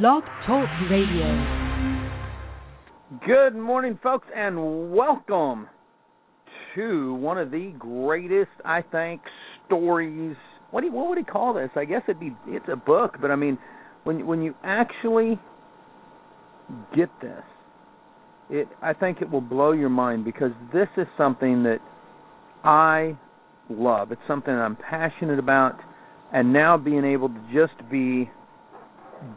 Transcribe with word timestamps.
Blog 0.00 0.22
Talk 0.46 0.70
Radio. 0.90 1.76
Good 3.26 3.54
morning, 3.54 3.98
folks, 4.02 4.26
and 4.34 4.90
welcome 4.90 5.68
to 6.74 7.12
one 7.16 7.36
of 7.36 7.50
the 7.50 7.74
greatest, 7.78 8.52
I 8.64 8.80
think, 8.90 9.20
stories. 9.66 10.34
What 10.70 10.80
do 10.80 10.86
you, 10.86 10.94
what 10.94 11.10
would 11.10 11.18
he 11.18 11.24
call 11.24 11.52
this? 11.52 11.68
I 11.76 11.84
guess 11.84 12.00
it'd 12.08 12.18
be 12.18 12.34
it's 12.46 12.64
a 12.72 12.76
book, 12.76 13.18
but 13.20 13.30
I 13.30 13.36
mean, 13.36 13.58
when 14.04 14.26
when 14.26 14.40
you 14.40 14.54
actually 14.64 15.38
get 16.96 17.10
this, 17.20 17.42
it 18.48 18.68
I 18.80 18.94
think 18.94 19.20
it 19.20 19.30
will 19.30 19.42
blow 19.42 19.72
your 19.72 19.90
mind 19.90 20.24
because 20.24 20.52
this 20.72 20.88
is 20.96 21.06
something 21.18 21.64
that 21.64 21.80
I 22.64 23.18
love. 23.68 24.10
It's 24.10 24.22
something 24.26 24.54
I'm 24.54 24.76
passionate 24.76 25.38
about, 25.38 25.78
and 26.32 26.50
now 26.50 26.78
being 26.78 27.04
able 27.04 27.28
to 27.28 27.40
just 27.52 27.74
be 27.90 28.30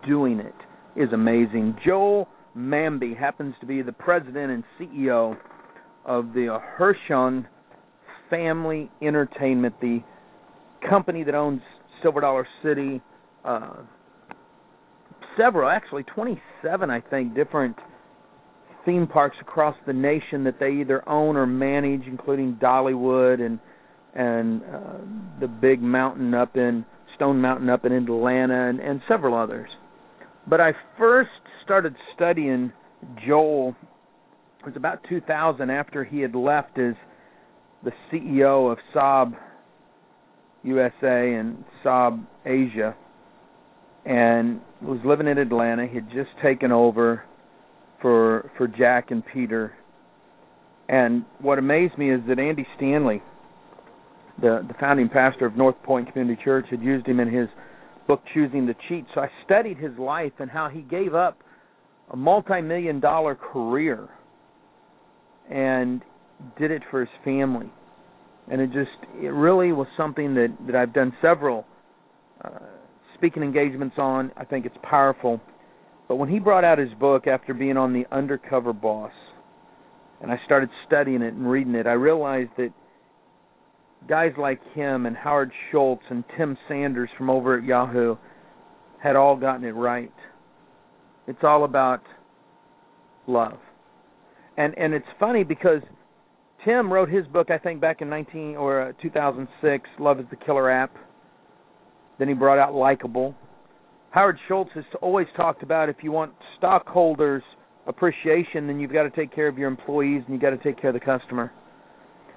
doing 0.07 0.39
it 0.39 0.55
is 0.95 1.11
amazing. 1.13 1.77
Joel 1.85 2.27
Manby 2.57 3.17
happens 3.17 3.55
to 3.59 3.66
be 3.66 3.81
the 3.81 3.91
president 3.91 4.52
and 4.52 4.63
CEO 4.80 5.38
of 6.05 6.34
the 6.34 6.59
Herschend 6.77 7.48
Family 8.29 8.90
Entertainment, 9.02 9.76
the 9.81 9.99
company 10.90 11.23
that 11.23 11.35
owns 11.35 11.62
Silver 12.02 12.21
Dollar 12.21 12.48
City, 12.63 13.02
uh, 13.43 13.77
several, 15.38 15.70
actually 15.70 16.04
27, 16.04 16.90
I 16.90 17.02
think, 17.02 17.35
different 17.35 17.76
theme 18.85 19.07
parks 19.07 19.38
across 19.41 19.76
the 19.88 19.93
nation 19.93 20.43
that 20.43 20.59
they 20.59 20.71
either 20.71 21.07
own 21.09 21.35
or 21.35 21.45
manage, 21.45 22.04
including 22.07 22.57
Dollywood 22.62 23.41
and 23.41 23.59
and 24.17 24.62
uh, 24.63 24.98
the 25.41 25.48
big 25.48 25.81
mountain 25.81 26.34
up 26.34 26.55
in 26.55 26.85
Stone 27.16 27.42
Mountain 27.42 27.70
up 27.70 27.86
in 27.86 27.92
Atlanta 27.92 28.70
and, 28.70 28.80
and 28.80 29.02
several 29.08 29.36
others. 29.36 29.70
But 30.48 30.62
I 30.62 30.74
first 30.98 31.30
started 31.64 31.96
studying 32.14 32.72
Joel 33.26 33.76
it 34.66 34.70
was 34.70 34.77
about 34.77 34.99
2000 35.07 35.70
after 35.70 36.04
he 36.04 36.22
had 36.22 36.34
left 36.34 36.80
as 36.80 36.96
the 37.84 37.91
CEO 38.12 38.72
of 38.72 38.80
Saab 38.96 39.38
USA 40.63 41.35
and 41.35 41.63
Saab 41.84 42.26
Asia 42.48 42.96
and 44.05 44.60
was 44.82 45.00
living 45.05 45.27
in 45.27 45.38
Atlanta. 45.38 45.85
He 45.85 45.96
had 45.96 46.10
just 46.10 46.32
taken 46.41 46.72
over 46.72 47.26
for 48.02 48.50
for 48.57 48.68
Jack 48.68 49.12
and 49.12 49.24
Peter. 49.24 49.74
And 50.90 51.26
what 51.40 51.60
amazed 51.60 51.96
me 52.00 52.12
is 52.12 52.22
that 52.27 52.40
Andy 52.40 52.66
Stanley, 52.76 53.22
the 54.41 54.66
the 54.68 54.74
founding 54.80 55.10
pastor 55.10 55.46
of 55.46 55.55
North 55.55 55.82
Point 55.84 56.12
Community 56.12 56.41
Church, 56.44 56.66
had 56.70 56.82
used 56.82 57.05
him 57.08 57.20
in 57.20 57.32
his 57.32 57.48
book 58.08 58.22
Choosing 58.34 58.68
to 58.68 58.76
Cheat. 58.88 59.05
So 59.14 59.22
I 59.22 59.30
studied 59.46 59.78
his 59.78 59.98
life 59.98 60.34
and 60.40 60.50
how 60.50 60.70
he 60.70 60.82
gave 60.82 61.16
up 61.16 61.40
a 62.12 62.16
multi-million 62.16 63.00
dollar 63.00 63.36
career 63.36 64.09
and 65.50 66.02
did 66.58 66.72
it 66.72 66.81
for 66.91 67.00
his 67.00 67.09
family. 67.24 67.72
And 68.52 68.62
it 68.62 68.68
just 68.68 68.91
it 69.22 69.30
really 69.30 69.72
was 69.72 69.88
something 69.97 70.36
that 70.36 70.56
that 70.68 70.75
I've 70.75 70.94
done 70.94 71.13
several 71.22 71.66
uh, 72.44 72.50
speaking 73.16 73.41
engagements 73.41 73.96
on. 73.97 74.31
I 74.38 74.46
think 74.46 74.66
it's 74.66 74.78
powerful. 74.84 75.41
But 76.08 76.18
when 76.18 76.30
he 76.30 76.38
brought 76.38 76.63
out 76.63 76.78
his 76.78 76.94
book 77.00 77.25
after 77.25 77.53
being 77.53 77.78
on 77.78 77.91
the 77.91 78.06
Undercover 78.12 78.74
Boss, 78.74 79.12
and 80.22 80.31
I 80.31 80.40
started 80.46 80.69
studying 80.86 81.24
it 81.24 81.34
and 81.34 81.50
reading 81.50 81.74
it, 81.74 81.88
I 81.88 81.94
realized 81.94 82.52
that 82.58 82.72
guys 84.07 84.31
like 84.38 84.59
him 84.74 85.06
and 85.06 85.16
Howard 85.16 85.51
Schultz 85.72 86.03
and 86.09 86.24
Tim 86.38 86.57
Sanders 86.68 87.09
from 87.18 87.29
over 87.29 87.57
at 87.57 87.63
Yahoo 87.63 88.16
had 89.01 89.16
all 89.16 89.35
gotten 89.35 89.63
it 89.63 89.72
right. 89.72 90.13
It's 91.28 91.44
all 91.44 91.63
about 91.63 92.01
love. 93.28 93.57
And 94.57 94.78
and 94.78 94.94
it's 94.94 95.06
funny 95.19 95.44
because 95.44 95.81
Tim 96.63 96.91
wrote 96.91 97.09
his 97.09 97.28
book 97.28 97.51
I 97.51 97.57
think 97.57 97.81
back 97.81 98.01
in 98.01 98.09
19 98.09 98.56
or 98.56 98.89
uh, 98.89 98.91
2006, 99.01 99.89
Love 100.00 100.19
is 100.19 100.25
the 100.29 100.35
Killer 100.35 100.69
App. 100.69 100.95
Then 102.17 102.27
he 102.27 102.33
brought 102.33 102.57
out 102.57 102.73
Likeable. 102.73 103.35
Howard 104.12 104.38
Schultz 104.47 104.72
has 104.75 104.85
always 105.01 105.27
talked 105.35 105.62
about 105.62 105.89
if 105.89 105.97
you 106.01 106.12
want 106.12 106.31
stockholders 106.57 107.44
appreciation, 107.85 108.66
then 108.66 108.79
you've 108.79 108.94
got 108.94 109.03
to 109.03 109.09
take 109.09 109.33
care 109.33 109.47
of 109.47 109.57
your 109.57 109.67
employees 109.67 110.23
and 110.25 110.33
you've 110.33 110.41
got 110.41 110.51
to 110.51 110.57
take 110.57 110.79
care 110.79 110.89
of 110.89 110.94
the 110.94 111.00
customer. 111.00 111.51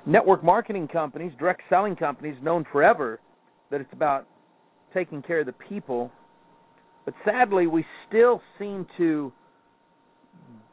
Network 0.09 0.43
marketing 0.43 0.89
companies, 0.89 1.33
direct 1.39 1.61
selling 1.69 1.95
companies, 1.95 2.35
known 2.43 2.65
forever 2.73 3.21
that 3.71 3.83
it's 3.83 3.93
about 3.93 4.27
taking 4.95 5.21
care 5.21 5.41
of 5.41 5.47
the 5.47 5.53
people. 5.53 6.11
But 7.05 7.13
sadly, 7.27 7.67
we 7.67 7.85
still 8.09 8.41
seem 8.59 8.87
to 8.97 9.31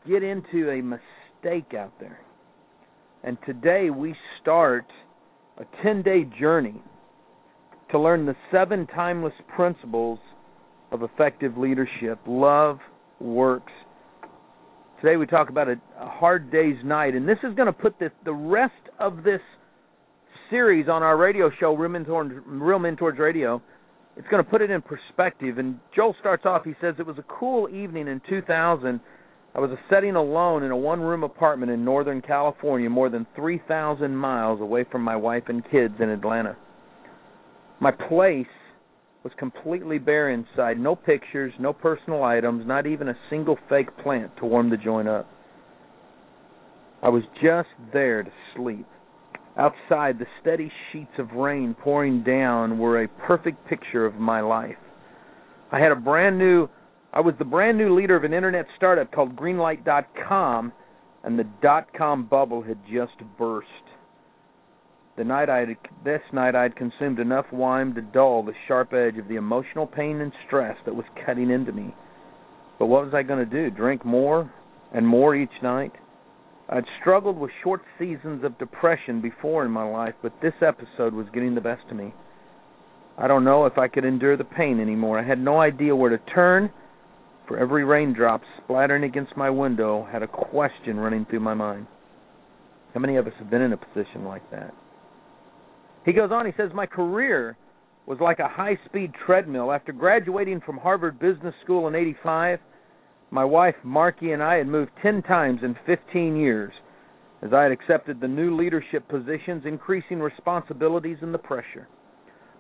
get 0.08 0.24
into 0.24 0.70
a 0.70 0.82
mistake 0.82 1.74
out 1.78 1.92
there. 2.00 2.22
And 3.26 3.38
today 3.46 3.90
we 3.90 4.16
start 4.42 4.86
a 5.58 5.66
10 5.84 6.02
day 6.02 6.24
journey 6.40 6.82
to 7.92 8.00
learn 8.00 8.26
the 8.26 8.38
seven 8.54 8.88
timeless 8.88 9.34
principles 9.54 10.20
of 10.94 11.04
effective 11.04 11.58
leadership. 11.58 12.20
Love 12.26 12.80
works. 13.20 13.74
Today 15.06 15.18
we 15.18 15.28
talk 15.28 15.50
about 15.50 15.68
a, 15.68 15.74
a 16.00 16.10
hard 16.10 16.52
day's 16.52 16.78
night, 16.84 17.14
and 17.14 17.30
this 17.30 17.38
is 17.44 17.54
going 17.54 17.68
to 17.68 17.72
put 17.72 18.00
this, 18.00 18.10
the 18.24 18.34
rest 18.34 18.74
of 19.00 19.18
this 19.18 19.40
series 20.50 20.90
on 20.90 21.04
our 21.04 21.16
radio 21.16 21.52
show, 21.60 21.76
Real 21.76 21.92
Mentors, 21.92 22.42
Real 22.48 22.80
Mentors 22.80 23.20
Radio. 23.20 23.62
It's 24.18 24.28
going 24.30 24.44
to 24.44 24.50
put 24.50 24.64
it 24.64 24.72
in 24.72 24.82
perspective. 24.82 25.60
And 25.60 25.80
Joel 25.96 26.16
starts 26.20 26.48
off. 26.48 26.64
He 26.66 26.74
says 26.82 26.96
it 26.98 27.06
was 27.06 27.20
a 27.20 27.26
cool 27.40 27.70
evening 27.70 28.08
in 28.08 28.20
2000. 28.28 29.00
I 29.54 29.60
was 29.60 29.70
setting 29.92 30.16
alone 30.16 30.64
in 30.64 30.72
a 30.72 30.76
one-room 30.76 31.22
apartment 31.22 31.72
in 31.72 31.86
Northern 31.86 32.20
California, 32.20 32.90
more 32.90 33.12
than 33.12 33.28
3,000 33.36 34.16
miles 34.16 34.60
away 34.60 34.86
from 34.92 35.04
my 35.04 35.16
wife 35.16 35.44
and 35.50 35.64
kids 35.70 35.94
in 36.00 36.10
Atlanta. 36.10 36.58
My 37.80 37.92
place 37.92 38.48
was 39.26 39.34
completely 39.40 39.98
bare 39.98 40.30
inside, 40.30 40.80
no 40.80 40.96
pictures, 40.96 41.52
no 41.60 41.74
personal 41.74 42.24
items, 42.24 42.64
not 42.68 42.86
even 42.86 43.10
a 43.10 43.18
single 43.28 43.58
fake 43.68 43.90
plant 44.04 44.32
to 44.38 44.46
warm 44.46 44.70
the 44.70 44.78
joint 44.78 45.08
up. 45.08 45.28
I 47.02 47.10
was 47.10 47.24
just 47.42 47.70
there 47.92 48.22
to 48.22 48.32
sleep. 48.56 48.86
Outside, 49.58 50.20
the 50.20 50.28
steady 50.42 50.72
sheets 50.92 51.12
of 51.18 51.32
rain 51.32 51.76
pouring 51.84 52.24
down 52.24 52.78
were 52.78 53.02
a 53.02 53.08
perfect 53.08 53.68
picture 53.68 54.06
of 54.06 54.14
my 54.14 54.42
life. 54.42 54.76
I 55.72 55.80
had 55.80 55.92
a 55.92 55.96
brand 55.96 56.38
new 56.38 56.70
I 57.12 57.22
was 57.22 57.34
the 57.40 57.46
brand 57.46 57.78
new 57.78 57.98
leader 57.98 58.16
of 58.16 58.26
an 58.26 58.34
internet 58.34 58.66
startup 58.76 59.12
called 59.12 59.36
greenlight.com 59.36 60.72
and 61.24 61.40
the 61.40 61.46
dot 61.64 61.88
com 61.98 62.26
bubble 62.28 62.62
had 62.62 62.78
just 62.84 63.14
burst. 63.40 63.68
The 65.18 65.24
night 65.24 65.50
I 65.50 65.78
this 66.04 66.22
night 66.34 66.56
I'd 66.56 66.76
consumed 66.76 67.20
enough 67.20 67.46
wine 67.52 67.94
to 67.96 68.02
dull 68.02 68.44
the 68.44 68.54
sharp 68.68 68.94
edge 68.94 69.18
of 69.18 69.30
the 69.30 69.36
emotional 69.36 69.88
pain 69.88 70.20
and 70.20 70.34
stress 70.46 70.76
that 70.86 70.96
was 70.96 71.06
cutting 71.26 71.50
into 71.50 71.72
me. 71.72 71.96
But 72.78 72.88
what 72.88 73.06
was 73.06 73.14
I 73.14 73.24
going 73.24 73.40
to 73.40 73.46
do? 73.46 73.74
Drink 73.74 74.04
more 74.04 74.52
and 74.94 75.08
more 75.08 75.34
each 75.34 75.64
night? 75.64 75.94
I'd 76.68 76.84
struggled 77.00 77.38
with 77.38 77.52
short 77.64 77.82
seasons 77.98 78.44
of 78.44 78.58
depression 78.58 79.22
before 79.22 79.64
in 79.64 79.72
my 79.72 79.88
life, 79.88 80.16
but 80.22 80.34
this 80.42 80.54
episode 80.62 81.14
was 81.14 81.28
getting 81.34 81.56
the 81.56 81.62
best 81.62 81.84
of 81.90 81.96
me. 81.96 82.14
I 83.18 83.28
don't 83.30 83.46
know 83.46 83.66
if 83.66 83.78
I 83.78 83.88
could 83.88 84.04
endure 84.04 84.36
the 84.36 84.44
pain 84.44 84.82
anymore. 84.82 85.18
I 85.18 85.24
had 85.24 85.40
no 85.40 85.62
idea 85.62 85.96
where 85.96 86.10
to 86.10 86.34
turn. 86.34 86.72
For 87.48 87.58
every 87.58 87.86
raindrop 87.86 88.42
splattering 88.58 89.04
against 89.04 89.38
my 89.38 89.50
window 89.50 90.06
had 90.12 90.24
a 90.24 90.28
question 90.28 91.00
running 91.00 91.26
through 91.26 91.42
my 91.42 91.54
mind. 91.54 91.88
How 92.94 93.00
many 93.00 93.16
of 93.16 93.28
us 93.28 93.34
have 93.40 93.50
been 93.50 93.62
in 93.62 93.72
a 93.72 93.78
position 93.78 94.26
like 94.26 94.50
that? 94.52 94.74
He 96.06 96.14
goes 96.14 96.32
on, 96.32 96.46
he 96.46 96.52
says, 96.56 96.70
My 96.74 96.86
career 96.86 97.58
was 98.06 98.20
like 98.22 98.38
a 98.38 98.48
high 98.48 98.78
speed 98.86 99.12
treadmill. 99.26 99.72
After 99.72 99.92
graduating 99.92 100.62
from 100.62 100.78
Harvard 100.78 101.20
Business 101.20 101.56
School 101.64 101.88
in 101.88 101.96
85, 101.96 102.60
my 103.32 103.44
wife 103.44 103.76
Marky 103.84 104.32
and 104.32 104.44
I 104.44 104.58
had 104.58 104.68
moved 104.68 104.92
10 105.02 105.24
times 105.24 105.62
in 105.64 105.76
15 105.88 106.36
years 106.36 106.72
as 107.42 107.54
I 107.54 107.64
had 107.64 107.72
accepted 107.72 108.22
the 108.22 108.28
new 108.28 108.56
leadership 108.56 109.08
positions, 109.10 109.64
increasing 109.66 110.20
responsibilities 110.20 111.18
and 111.22 111.34
the 111.34 111.40
pressure. 111.40 111.88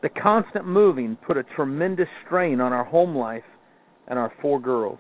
The 0.02 0.10
constant 0.10 0.68
moving 0.68 1.16
put 1.26 1.38
a 1.38 1.44
tremendous 1.56 2.10
strain 2.26 2.60
on 2.60 2.74
our 2.74 2.84
home 2.84 3.16
life 3.16 3.44
and 4.08 4.20
our 4.20 4.34
four 4.42 4.60
girls. 4.60 5.00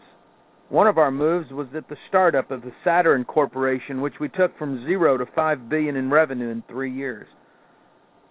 One 0.69 0.87
of 0.87 0.97
our 0.97 1.11
moves 1.11 1.51
was 1.51 1.67
at 1.75 1.89
the 1.89 1.97
startup 2.09 2.49
of 2.51 2.61
the 2.61 2.71
Saturn 2.83 3.25
Corporation, 3.25 4.01
which 4.01 4.19
we 4.19 4.29
took 4.29 4.57
from 4.57 4.85
zero 4.85 5.17
to 5.17 5.25
five 5.35 5.69
billion 5.69 5.95
in 5.95 6.09
revenue 6.09 6.49
in 6.49 6.63
three 6.67 6.91
years. 6.91 7.27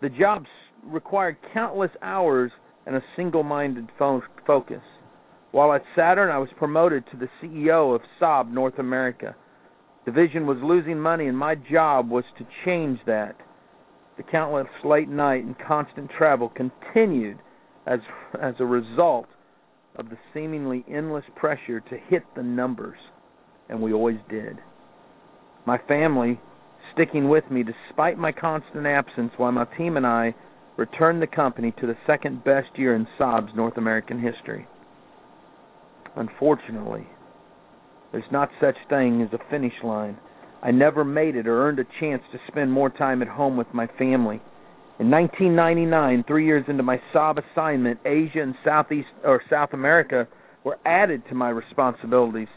The 0.05 0.11
jobs 0.11 0.49
required 0.83 1.39
countless 1.55 1.91
hours 2.03 2.53
and 2.85 2.95
a 2.95 3.03
single-minded 3.17 3.89
fo- 3.99 4.23
focus. 4.47 4.83
While 5.51 5.73
at 5.73 5.83
Saturn, 5.97 6.31
I 6.31 6.37
was 6.37 6.51
promoted 6.59 7.05
to 7.07 7.17
the 7.17 7.31
CEO 7.41 7.95
of 7.95 8.03
Saab 8.21 8.51
North 8.51 8.79
America. 8.79 9.35
The 10.05 10.13
division 10.13 10.47
was 10.47 10.59
losing 10.63 11.01
money, 11.01 11.27
and 11.27 11.39
my 11.39 11.55
job 11.55 12.11
was 12.11 12.25
to 12.37 12.47
change 12.67 13.01
that. 13.07 13.35
The 14.19 14.25
countless 14.25 14.67
late 14.85 15.09
night 15.09 15.43
and 15.43 15.57
constant 15.59 16.11
travel 16.19 16.51
continued 16.51 17.39
as 17.87 18.01
as 18.39 18.57
a 18.59 18.67
result 18.67 19.29
of 19.97 20.11
the 20.11 20.19
seemingly 20.35 20.85
endless 20.87 21.25
pressure 21.35 21.81
to 21.81 21.97
hit 22.11 22.25
the 22.37 22.43
numbers, 22.43 22.99
and 23.71 23.81
we 23.81 23.95
always 23.95 24.19
did. 24.29 24.59
My 25.65 25.79
family 25.89 26.39
sticking 26.95 27.29
with 27.29 27.45
me 27.51 27.63
despite 27.63 28.19
my 28.19 28.33
constant 28.33 28.87
absence 28.87 29.33
while 29.37 29.53
my 29.53 29.67
team 29.77 29.97
and 29.97 30.07
I 30.07 30.35
returned 30.77 31.21
the 31.21 31.27
company 31.27 31.73
to 31.81 31.87
the 31.87 31.97
second 32.07 32.43
best 32.45 32.69
year 32.77 32.95
in 32.97 33.07
Saab's 33.19 33.55
North 33.55 33.77
American 33.77 34.21
history. 34.21 34.67
Unfortunately, 36.17 37.07
there's 38.13 38.25
not 38.31 38.49
such 38.61 38.77
thing 38.89 39.23
as 39.23 39.33
a 39.33 39.51
finish 39.51 39.73
line. 39.83 40.17
I 40.63 40.71
never 40.71 41.05
made 41.05 41.37
it 41.37 41.47
or 41.47 41.69
earned 41.69 41.79
a 41.79 41.85
chance 42.01 42.23
to 42.33 42.39
spend 42.49 42.73
more 42.73 42.91
time 42.91 43.23
at 43.23 43.29
home 43.29 43.57
with 43.57 43.67
my 43.75 43.87
family. 43.99 44.41
In 44.99 45.11
1999, 45.11 46.25
3 46.27 46.47
years 46.47 46.65
into 46.69 46.85
my 46.85 47.01
Saab 47.13 47.39
assignment, 47.39 47.99
Asia 48.05 48.41
and 48.41 48.55
Southeast 48.65 49.09
or 49.25 49.43
South 49.51 49.71
America 49.73 50.27
were 50.63 50.79
added 50.87 51.23
to 51.29 51.35
my 51.35 51.51
responsibilities. 51.51 52.49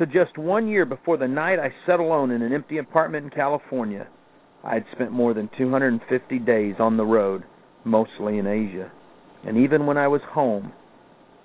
So 0.00 0.06
just 0.06 0.38
1 0.38 0.66
year 0.66 0.86
before 0.86 1.18
the 1.18 1.28
night 1.28 1.58
I 1.58 1.74
sat 1.84 2.00
alone 2.00 2.30
in 2.30 2.40
an 2.40 2.54
empty 2.54 2.78
apartment 2.78 3.24
in 3.24 3.30
California, 3.30 4.08
I 4.64 4.72
had 4.72 4.86
spent 4.92 5.12
more 5.12 5.34
than 5.34 5.50
250 5.58 6.38
days 6.38 6.76
on 6.78 6.96
the 6.96 7.04
road, 7.04 7.44
mostly 7.84 8.38
in 8.38 8.46
Asia. 8.46 8.90
And 9.46 9.58
even 9.58 9.84
when 9.84 9.98
I 9.98 10.08
was 10.08 10.22
home, 10.30 10.72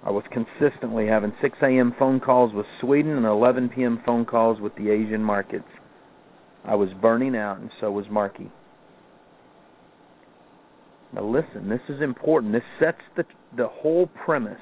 I 0.05 0.09
was 0.09 0.23
consistently 0.31 1.05
having 1.05 1.33
6 1.41 1.57
a.m. 1.63 1.95
phone 1.99 2.21
calls 2.21 2.53
with 2.53 2.65
Sweden 2.79 3.17
and 3.17 3.25
11 3.25 3.71
p.m. 3.75 4.01
phone 4.05 4.23
calls 4.23 4.61
with 4.61 4.73
the 4.75 4.89
Asian 4.89 5.21
markets. 5.21 5.67
I 6.63 6.75
was 6.75 6.89
burning 7.01 7.35
out, 7.35 7.57
and 7.57 7.69
so 7.81 7.91
was 7.91 8.05
Marky. 8.09 8.49
Now 11.11 11.25
listen, 11.25 11.67
this 11.67 11.81
is 11.89 12.01
important. 12.01 12.53
This 12.53 12.63
sets 12.79 13.01
the 13.17 13.25
the 13.57 13.67
whole 13.67 14.07
premise 14.25 14.57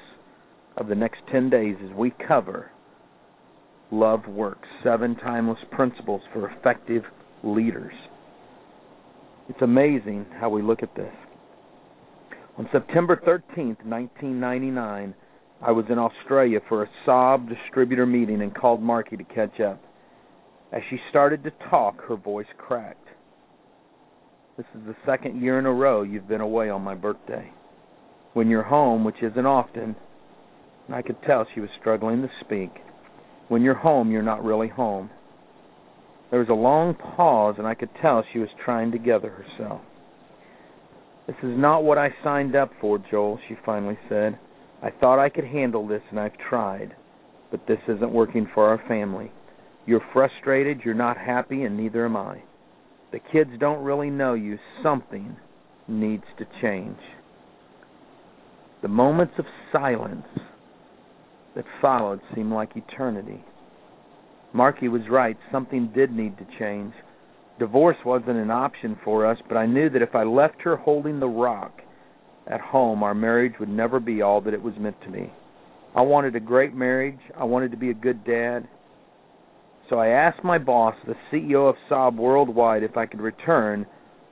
of 0.76 0.88
the 0.88 0.94
next 0.96 1.20
10 1.30 1.48
days 1.48 1.76
as 1.84 1.94
we 1.94 2.12
cover 2.26 2.70
Love 3.94 4.26
Works, 4.26 4.68
seven 4.82 5.14
timeless 5.14 5.60
principles 5.70 6.20
for 6.32 6.50
effective 6.50 7.04
leaders. 7.44 7.94
It's 9.48 9.62
amazing 9.62 10.26
how 10.40 10.48
we 10.48 10.62
look 10.62 10.82
at 10.82 10.96
this. 10.96 11.14
On 12.58 12.68
September 12.72 13.16
13th, 13.24 13.84
1999, 13.84 15.14
I 15.62 15.70
was 15.70 15.84
in 15.88 15.98
Australia 16.00 16.58
for 16.68 16.82
a 16.82 16.88
Saab 17.06 17.48
distributor 17.48 18.04
meeting 18.04 18.42
and 18.42 18.52
called 18.52 18.82
Marky 18.82 19.16
to 19.16 19.24
catch 19.24 19.60
up. 19.60 19.80
As 20.72 20.82
she 20.90 20.98
started 21.10 21.44
to 21.44 21.52
talk, 21.70 22.00
her 22.08 22.16
voice 22.16 22.46
cracked. 22.58 23.06
This 24.56 24.66
is 24.74 24.80
the 24.86 24.96
second 25.06 25.40
year 25.40 25.60
in 25.60 25.66
a 25.66 25.72
row 25.72 26.02
you've 26.02 26.28
been 26.28 26.40
away 26.40 26.68
on 26.68 26.82
my 26.82 26.96
birthday. 26.96 27.52
When 28.32 28.48
you're 28.48 28.64
home, 28.64 29.04
which 29.04 29.22
isn't 29.22 29.46
often, 29.46 29.94
I 30.92 31.02
could 31.02 31.22
tell 31.22 31.46
she 31.54 31.60
was 31.60 31.70
struggling 31.80 32.22
to 32.22 32.30
speak. 32.40 32.72
When 33.48 33.62
you're 33.62 33.74
home, 33.74 34.10
you're 34.10 34.22
not 34.22 34.44
really 34.44 34.68
home. 34.68 35.10
There 36.30 36.40
was 36.40 36.48
a 36.48 36.54
long 36.54 36.94
pause, 36.94 37.56
and 37.58 37.66
I 37.66 37.74
could 37.74 37.90
tell 38.00 38.24
she 38.32 38.38
was 38.38 38.48
trying 38.64 38.90
to 38.92 38.98
gather 38.98 39.30
herself. 39.30 39.80
This 41.26 41.36
is 41.42 41.56
not 41.58 41.84
what 41.84 41.98
I 41.98 42.10
signed 42.22 42.56
up 42.56 42.70
for, 42.80 42.98
Joel, 42.98 43.38
she 43.48 43.54
finally 43.64 43.98
said. 44.08 44.38
I 44.82 44.90
thought 44.90 45.18
I 45.18 45.28
could 45.28 45.44
handle 45.44 45.86
this, 45.86 46.02
and 46.10 46.18
I've 46.18 46.36
tried, 46.48 46.94
but 47.50 47.66
this 47.66 47.78
isn't 47.88 48.12
working 48.12 48.48
for 48.52 48.68
our 48.68 48.82
family. 48.88 49.30
You're 49.86 50.04
frustrated, 50.12 50.80
you're 50.84 50.94
not 50.94 51.16
happy, 51.16 51.62
and 51.62 51.76
neither 51.76 52.04
am 52.04 52.16
I. 52.16 52.42
The 53.12 53.20
kids 53.32 53.50
don't 53.60 53.84
really 53.84 54.10
know 54.10 54.34
you. 54.34 54.58
Something 54.82 55.36
needs 55.86 56.24
to 56.38 56.46
change. 56.60 56.98
The 58.82 58.88
moments 58.88 59.34
of 59.38 59.44
silence 59.72 60.26
that 61.54 61.64
followed 61.80 62.20
seemed 62.34 62.52
like 62.52 62.76
eternity. 62.76 63.42
Marky 64.52 64.88
was 64.88 65.02
right. 65.10 65.36
Something 65.50 65.90
did 65.94 66.12
need 66.12 66.38
to 66.38 66.46
change. 66.58 66.92
Divorce 67.58 67.96
wasn't 68.04 68.36
an 68.36 68.50
option 68.50 68.96
for 69.04 69.26
us, 69.26 69.38
but 69.48 69.56
I 69.56 69.66
knew 69.66 69.88
that 69.90 70.02
if 70.02 70.14
I 70.14 70.24
left 70.24 70.60
her 70.62 70.76
holding 70.76 71.20
the 71.20 71.28
rock 71.28 71.80
at 72.46 72.60
home, 72.60 73.02
our 73.02 73.14
marriage 73.14 73.54
would 73.60 73.68
never 73.68 74.00
be 74.00 74.22
all 74.22 74.40
that 74.42 74.54
it 74.54 74.62
was 74.62 74.74
meant 74.78 75.00
to 75.02 75.10
be. 75.10 75.32
I 75.94 76.02
wanted 76.02 76.34
a 76.34 76.40
great 76.40 76.74
marriage. 76.74 77.18
I 77.38 77.44
wanted 77.44 77.70
to 77.70 77.76
be 77.76 77.90
a 77.90 77.94
good 77.94 78.24
dad. 78.24 78.68
So 79.88 79.98
I 79.98 80.08
asked 80.08 80.42
my 80.42 80.58
boss, 80.58 80.94
the 81.06 81.14
CEO 81.30 81.68
of 81.68 81.76
Saab 81.90 82.16
Worldwide, 82.16 82.82
if 82.82 82.96
I 82.96 83.06
could 83.06 83.20
return 83.20 83.86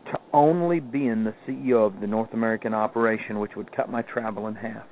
to 0.06 0.18
only 0.32 0.80
being 0.80 1.24
the 1.24 1.34
CEO 1.46 1.86
of 1.86 2.00
the 2.00 2.06
North 2.06 2.32
American 2.32 2.74
operation, 2.74 3.38
which 3.38 3.52
would 3.56 3.74
cut 3.74 3.90
my 3.90 4.02
travel 4.02 4.48
in 4.48 4.54
half. 4.56 4.86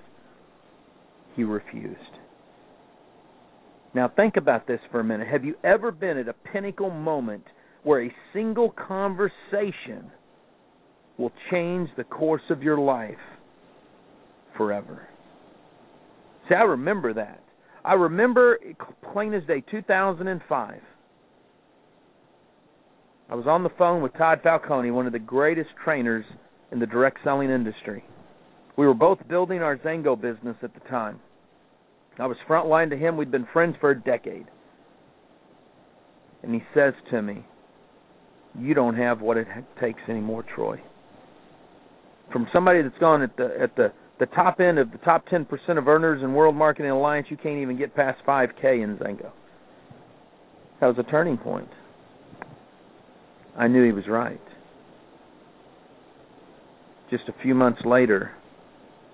He 1.34 1.42
refused. 1.44 2.19
Now, 3.94 4.08
think 4.08 4.36
about 4.36 4.66
this 4.66 4.80
for 4.90 5.00
a 5.00 5.04
minute. 5.04 5.26
Have 5.28 5.44
you 5.44 5.54
ever 5.64 5.90
been 5.90 6.16
at 6.16 6.28
a 6.28 6.32
pinnacle 6.32 6.90
moment 6.90 7.44
where 7.82 8.04
a 8.04 8.14
single 8.32 8.70
conversation 8.70 10.10
will 11.18 11.32
change 11.50 11.88
the 11.96 12.04
course 12.04 12.42
of 12.50 12.62
your 12.62 12.78
life 12.78 13.14
forever? 14.56 15.08
See, 16.48 16.54
I 16.54 16.62
remember 16.62 17.14
that. 17.14 17.42
I 17.84 17.94
remember 17.94 18.58
plain 19.12 19.34
as 19.34 19.42
day 19.46 19.62
2005. 19.70 20.80
I 23.30 23.34
was 23.34 23.46
on 23.46 23.62
the 23.62 23.70
phone 23.78 24.02
with 24.02 24.12
Todd 24.14 24.40
Falcone, 24.42 24.90
one 24.90 25.06
of 25.06 25.12
the 25.12 25.18
greatest 25.18 25.70
trainers 25.82 26.24
in 26.72 26.78
the 26.78 26.86
direct 26.86 27.18
selling 27.24 27.50
industry. 27.50 28.04
We 28.76 28.86
were 28.86 28.94
both 28.94 29.18
building 29.28 29.62
our 29.62 29.76
XanGo 29.76 30.20
business 30.20 30.56
at 30.62 30.74
the 30.74 30.80
time. 30.88 31.20
I 32.20 32.26
was 32.26 32.36
frontline 32.48 32.90
to 32.90 32.96
him. 32.96 33.16
We'd 33.16 33.30
been 33.30 33.46
friends 33.52 33.76
for 33.80 33.90
a 33.90 34.00
decade. 34.00 34.46
And 36.42 36.54
he 36.54 36.62
says 36.74 36.94
to 37.10 37.22
me, 37.22 37.44
"You 38.58 38.74
don't 38.74 38.96
have 38.96 39.20
what 39.20 39.36
it 39.36 39.46
takes 39.78 40.00
anymore, 40.08 40.42
Troy." 40.42 40.80
From 42.32 42.46
somebody 42.52 42.82
that's 42.82 42.98
gone 42.98 43.22
at 43.22 43.36
the 43.36 43.60
at 43.60 43.74
the 43.76 43.92
the 44.18 44.26
top 44.26 44.60
end 44.60 44.78
of 44.78 44.92
the 44.92 44.98
top 44.98 45.26
10% 45.28 45.78
of 45.78 45.88
earners 45.88 46.22
in 46.22 46.34
World 46.34 46.54
Marketing 46.54 46.90
Alliance, 46.90 47.30
you 47.30 47.38
can't 47.38 47.56
even 47.56 47.78
get 47.78 47.94
past 47.94 48.20
5K 48.26 48.82
in 48.82 48.98
XanGo. 48.98 49.30
That 50.78 50.86
was 50.86 50.98
a 50.98 51.10
turning 51.10 51.38
point. 51.38 51.70
I 53.56 53.66
knew 53.66 53.82
he 53.82 53.92
was 53.92 54.06
right. 54.08 54.40
Just 57.10 57.28
a 57.28 57.32
few 57.42 57.54
months 57.54 57.80
later, 57.86 58.32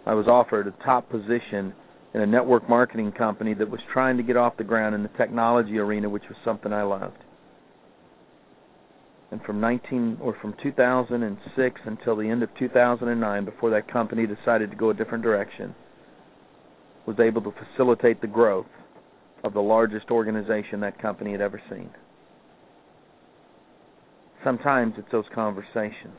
I 0.05 0.15
was 0.15 0.27
offered 0.27 0.67
a 0.67 0.73
top 0.85 1.09
position 1.09 1.73
in 2.17 2.23
a 2.23 2.27
network 2.27 2.67
marketing 2.67 3.13
company 3.13 3.53
that 3.53 3.71
was 3.71 3.81
trying 3.93 4.17
to 4.17 4.23
get 4.23 4.39
off 4.39 4.57
the 4.57 4.65
ground 4.65 4.95
in 4.95 5.03
the 5.03 5.11
technology 5.19 5.77
arena, 5.77 6.09
which 6.09 6.23
was 6.31 6.39
something 6.47 6.73
I 6.73 6.83
loved. 6.83 7.19
And 9.31 9.43
from 9.43 9.61
19 9.61 10.17
or 10.23 10.35
from 10.41 10.55
2006 10.63 11.81
until 11.85 12.17
the 12.17 12.27
end 12.27 12.43
of 12.43 12.49
2009, 12.59 13.45
before 13.45 13.69
that 13.69 13.93
company 13.93 14.27
decided 14.27 14.71
to 14.71 14.77
go 14.77 14.89
a 14.89 14.95
different 14.95 15.23
direction, 15.23 15.75
was 17.07 17.21
able 17.21 17.43
to 17.43 17.53
facilitate 17.53 18.23
the 18.23 18.27
growth 18.27 18.65
of 19.45 19.53
the 19.53 19.61
largest 19.61 20.11
organization 20.11 20.81
that 20.81 20.99
company 20.99 21.33
had 21.33 21.43
ever 21.43 21.61
seen. 21.69 21.91
Sometimes 24.43 24.95
it's 24.97 25.13
those 25.13 25.27
conversations 25.35 26.17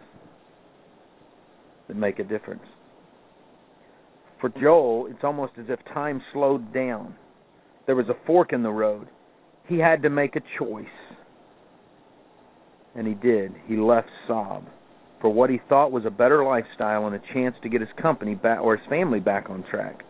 that 1.87 1.97
make 1.97 2.19
a 2.19 2.23
difference. 2.23 2.61
For 4.39 4.49
Joel, 4.49 5.07
it's 5.09 5.23
almost 5.23 5.53
as 5.57 5.65
if 5.69 5.79
time 5.93 6.21
slowed 6.33 6.73
down. 6.73 7.15
There 7.85 7.95
was 7.95 8.09
a 8.09 8.25
fork 8.25 8.53
in 8.53 8.63
the 8.63 8.69
road. 8.69 9.07
He 9.67 9.79
had 9.79 10.03
to 10.03 10.09
make 10.09 10.35
a 10.35 10.41
choice. 10.59 10.85
And 12.95 13.07
he 13.07 13.13
did. 13.13 13.53
He 13.67 13.77
left 13.77 14.09
Saab 14.27 14.63
for 15.21 15.29
what 15.29 15.49
he 15.49 15.59
thought 15.67 15.91
was 15.91 16.05
a 16.05 16.11
better 16.11 16.43
lifestyle 16.43 17.07
and 17.07 17.15
a 17.15 17.21
chance 17.33 17.55
to 17.63 17.69
get 17.69 17.81
his 17.81 17.89
company 18.01 18.35
back 18.35 18.59
or 18.61 18.77
his 18.77 18.87
family 18.87 19.19
back 19.19 19.49
on 19.49 19.63
track. 19.69 20.03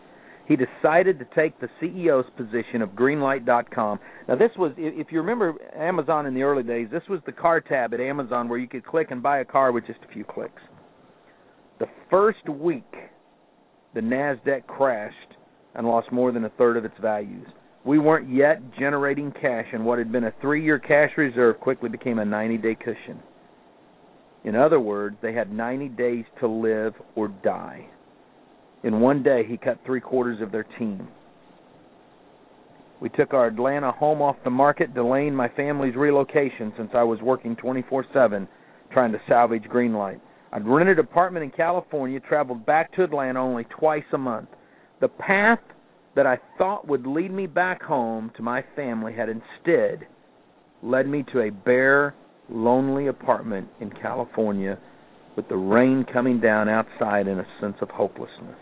He 0.46 0.56
decided 0.56 1.18
to 1.18 1.26
take 1.34 1.60
the 1.60 1.68
CEO's 1.80 2.28
position 2.36 2.80
of 2.80 2.90
Greenlight.com. 2.90 4.00
Now, 4.28 4.36
this 4.36 4.50
was, 4.56 4.72
if 4.78 5.08
you 5.10 5.20
remember 5.20 5.54
Amazon 5.76 6.24
in 6.24 6.34
the 6.34 6.42
early 6.42 6.62
days, 6.62 6.88
this 6.90 7.02
was 7.08 7.20
the 7.26 7.32
car 7.32 7.60
tab 7.60 7.92
at 7.92 8.00
Amazon 8.00 8.48
where 8.48 8.58
you 8.58 8.68
could 8.68 8.84
click 8.86 9.08
and 9.10 9.22
buy 9.22 9.40
a 9.40 9.44
car 9.44 9.72
with 9.72 9.86
just 9.86 9.98
a 10.08 10.12
few 10.12 10.24
clicks. 10.24 10.62
The 11.80 11.86
first 12.10 12.48
week 12.48 12.84
the 13.98 14.02
NASDAQ 14.02 14.64
crashed 14.68 15.34
and 15.74 15.84
lost 15.84 16.12
more 16.12 16.30
than 16.30 16.44
a 16.44 16.50
third 16.50 16.76
of 16.76 16.84
its 16.84 16.94
values. 17.02 17.48
We 17.84 17.98
weren't 17.98 18.32
yet 18.32 18.60
generating 18.78 19.32
cash, 19.32 19.66
and 19.72 19.84
what 19.84 19.98
had 19.98 20.12
been 20.12 20.22
a 20.22 20.34
three 20.40 20.62
year 20.62 20.78
cash 20.78 21.10
reserve 21.16 21.58
quickly 21.58 21.88
became 21.88 22.20
a 22.20 22.24
90 22.24 22.58
day 22.58 22.76
cushion. 22.76 23.20
In 24.44 24.54
other 24.54 24.78
words, 24.78 25.16
they 25.20 25.32
had 25.32 25.50
90 25.50 25.88
days 25.88 26.24
to 26.38 26.46
live 26.46 26.94
or 27.16 27.26
die. 27.42 27.88
In 28.84 29.00
one 29.00 29.24
day, 29.24 29.42
he 29.44 29.56
cut 29.56 29.80
three 29.84 30.00
quarters 30.00 30.40
of 30.40 30.52
their 30.52 30.66
team. 30.78 31.08
We 33.00 33.08
took 33.08 33.34
our 33.34 33.48
Atlanta 33.48 33.90
home 33.90 34.22
off 34.22 34.36
the 34.44 34.50
market, 34.50 34.94
delaying 34.94 35.34
my 35.34 35.48
family's 35.56 35.96
relocation 35.96 36.72
since 36.76 36.90
I 36.94 37.02
was 37.02 37.20
working 37.20 37.56
24 37.56 38.06
7 38.12 38.46
trying 38.92 39.10
to 39.10 39.20
salvage 39.28 39.64
Greenlight. 39.64 40.20
I'd 40.52 40.66
rented 40.66 40.98
an 40.98 41.04
apartment 41.04 41.44
in 41.44 41.50
California, 41.50 42.20
traveled 42.20 42.64
back 42.64 42.92
to 42.94 43.04
Atlanta 43.04 43.40
only 43.40 43.64
twice 43.64 44.04
a 44.12 44.18
month. 44.18 44.48
The 45.00 45.08
path 45.08 45.60
that 46.16 46.26
I 46.26 46.38
thought 46.56 46.88
would 46.88 47.06
lead 47.06 47.30
me 47.30 47.46
back 47.46 47.82
home 47.82 48.30
to 48.36 48.42
my 48.42 48.64
family 48.74 49.12
had 49.14 49.28
instead 49.28 50.06
led 50.82 51.06
me 51.06 51.24
to 51.32 51.40
a 51.40 51.50
bare, 51.50 52.14
lonely 52.48 53.08
apartment 53.08 53.68
in 53.80 53.90
California 53.90 54.78
with 55.36 55.48
the 55.48 55.56
rain 55.56 56.04
coming 56.12 56.40
down 56.40 56.68
outside 56.68 57.28
and 57.28 57.40
a 57.40 57.46
sense 57.60 57.76
of 57.80 57.90
hopelessness. 57.90 58.58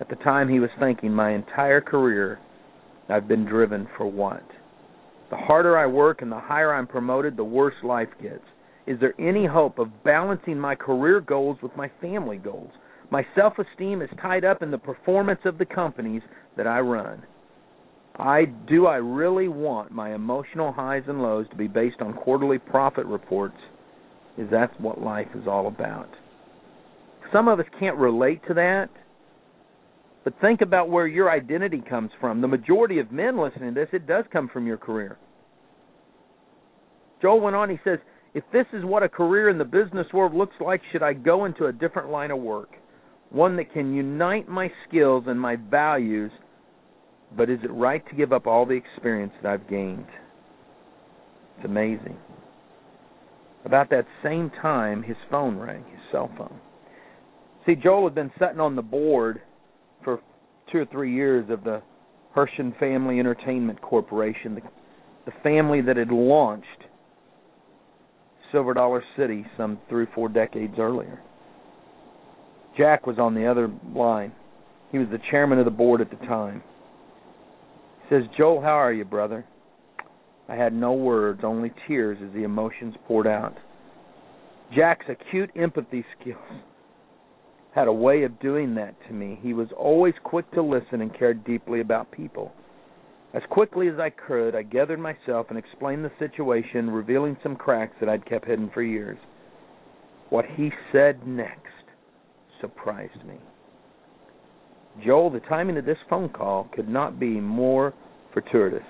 At 0.00 0.08
the 0.08 0.16
time, 0.16 0.48
he 0.48 0.60
was 0.60 0.70
thinking, 0.78 1.12
My 1.12 1.32
entire 1.32 1.80
career, 1.80 2.38
I've 3.08 3.26
been 3.26 3.44
driven 3.44 3.88
for 3.96 4.06
what? 4.06 4.42
The 5.30 5.36
harder 5.36 5.78
I 5.78 5.86
work 5.86 6.22
and 6.22 6.30
the 6.30 6.40
higher 6.40 6.74
I'm 6.74 6.86
promoted, 6.86 7.36
the 7.36 7.44
worse 7.44 7.74
life 7.82 8.08
gets. 8.22 8.44
Is 8.88 8.98
there 9.00 9.14
any 9.20 9.46
hope 9.46 9.78
of 9.78 10.02
balancing 10.02 10.58
my 10.58 10.74
career 10.74 11.20
goals 11.20 11.58
with 11.62 11.76
my 11.76 11.90
family 12.00 12.38
goals? 12.38 12.72
My 13.10 13.24
self 13.36 13.54
esteem 13.58 14.02
is 14.02 14.10
tied 14.20 14.44
up 14.44 14.62
in 14.62 14.70
the 14.70 14.78
performance 14.78 15.40
of 15.44 15.58
the 15.58 15.66
companies 15.66 16.22
that 16.56 16.66
I 16.66 16.80
run. 16.80 17.22
I 18.16 18.46
do 18.68 18.86
I 18.86 18.96
really 18.96 19.48
want 19.48 19.92
my 19.92 20.14
emotional 20.14 20.72
highs 20.72 21.04
and 21.06 21.22
lows 21.22 21.46
to 21.50 21.56
be 21.56 21.68
based 21.68 22.00
on 22.00 22.14
quarterly 22.14 22.58
profit 22.58 23.06
reports? 23.06 23.58
Is 24.36 24.50
that 24.50 24.80
what 24.80 25.00
life 25.00 25.28
is 25.34 25.46
all 25.46 25.68
about? 25.68 26.08
Some 27.32 27.46
of 27.46 27.60
us 27.60 27.66
can't 27.78 27.96
relate 27.96 28.40
to 28.48 28.54
that 28.54 28.88
but 30.28 30.38
think 30.42 30.60
about 30.60 30.90
where 30.90 31.06
your 31.06 31.30
identity 31.30 31.82
comes 31.88 32.10
from. 32.20 32.42
The 32.42 32.48
majority 32.48 32.98
of 32.98 33.10
men 33.10 33.40
listening 33.40 33.72
to 33.72 33.80
this, 33.80 33.88
it 33.94 34.06
does 34.06 34.26
come 34.30 34.50
from 34.52 34.66
your 34.66 34.76
career. 34.76 35.16
Joel 37.22 37.40
went 37.40 37.56
on, 37.56 37.70
he 37.70 37.78
says, 37.82 37.98
If 38.38 38.44
this 38.52 38.66
is 38.72 38.84
what 38.84 39.02
a 39.02 39.08
career 39.08 39.48
in 39.48 39.58
the 39.58 39.64
business 39.64 40.06
world 40.14 40.32
looks 40.32 40.54
like, 40.60 40.80
should 40.92 41.02
I 41.02 41.12
go 41.12 41.44
into 41.44 41.66
a 41.66 41.72
different 41.72 42.08
line 42.08 42.30
of 42.30 42.38
work? 42.38 42.68
One 43.30 43.56
that 43.56 43.72
can 43.72 43.92
unite 43.92 44.48
my 44.48 44.70
skills 44.86 45.24
and 45.26 45.40
my 45.40 45.56
values, 45.56 46.30
but 47.36 47.50
is 47.50 47.58
it 47.64 47.72
right 47.72 48.08
to 48.08 48.14
give 48.14 48.32
up 48.32 48.46
all 48.46 48.64
the 48.64 48.74
experience 48.76 49.32
that 49.42 49.48
I've 49.50 49.68
gained? 49.68 50.06
It's 51.56 51.64
amazing. 51.64 52.16
About 53.64 53.90
that 53.90 54.06
same 54.22 54.52
time, 54.62 55.02
his 55.02 55.16
phone 55.28 55.56
rang, 55.56 55.82
his 55.90 56.00
cell 56.12 56.30
phone. 56.38 56.60
See, 57.66 57.74
Joel 57.74 58.04
had 58.04 58.14
been 58.14 58.30
sitting 58.38 58.60
on 58.60 58.76
the 58.76 58.82
board 58.82 59.42
for 60.04 60.20
two 60.70 60.78
or 60.78 60.86
three 60.86 61.12
years 61.12 61.50
of 61.50 61.64
the 61.64 61.82
Herschend 62.36 62.74
Family 62.78 63.18
Entertainment 63.18 63.82
Corporation, 63.82 64.54
the, 64.54 64.60
the 65.26 65.32
family 65.42 65.80
that 65.80 65.96
had 65.96 66.12
launched 66.12 66.84
Silver 68.52 68.74
Dollar 68.74 69.02
City 69.16 69.46
some 69.56 69.78
three 69.88 70.04
or 70.04 70.10
four 70.14 70.28
decades 70.28 70.74
earlier. 70.78 71.20
Jack 72.76 73.06
was 73.06 73.18
on 73.18 73.34
the 73.34 73.46
other 73.46 73.70
line. 73.94 74.32
He 74.92 74.98
was 74.98 75.08
the 75.10 75.20
chairman 75.30 75.58
of 75.58 75.64
the 75.64 75.70
board 75.70 76.00
at 76.00 76.10
the 76.10 76.26
time. 76.26 76.62
He 78.02 78.14
says, 78.14 78.22
Joel, 78.36 78.60
how 78.60 78.68
are 78.68 78.92
you, 78.92 79.04
brother? 79.04 79.44
I 80.48 80.54
had 80.54 80.72
no 80.72 80.94
words, 80.94 81.40
only 81.44 81.72
tears 81.86 82.18
as 82.24 82.32
the 82.32 82.44
emotions 82.44 82.94
poured 83.06 83.26
out. 83.26 83.54
Jack's 84.74 85.06
acute 85.08 85.50
empathy 85.56 86.04
skills 86.18 86.62
had 87.74 87.86
a 87.86 87.92
way 87.92 88.22
of 88.22 88.40
doing 88.40 88.74
that 88.74 88.94
to 89.06 89.12
me. 89.12 89.38
He 89.42 89.52
was 89.52 89.68
always 89.76 90.14
quick 90.24 90.50
to 90.52 90.62
listen 90.62 91.00
and 91.00 91.16
cared 91.16 91.44
deeply 91.44 91.80
about 91.80 92.10
people. 92.10 92.52
As 93.34 93.42
quickly 93.50 93.88
as 93.88 93.98
I 93.98 94.10
could, 94.10 94.54
I 94.54 94.62
gathered 94.62 95.00
myself 95.00 95.46
and 95.50 95.58
explained 95.58 96.04
the 96.04 96.12
situation, 96.18 96.90
revealing 96.90 97.36
some 97.42 97.56
cracks 97.56 97.94
that 98.00 98.08
I'd 98.08 98.24
kept 98.24 98.46
hidden 98.46 98.70
for 98.72 98.82
years. 98.82 99.18
What 100.30 100.46
he 100.56 100.70
said 100.92 101.26
next 101.26 101.72
surprised 102.60 103.24
me. 103.26 103.36
Joel, 105.04 105.30
the 105.30 105.40
timing 105.40 105.76
of 105.76 105.84
this 105.84 105.98
phone 106.08 106.30
call 106.30 106.68
could 106.74 106.88
not 106.88 107.20
be 107.20 107.40
more 107.40 107.94
fortuitous. 108.32 108.82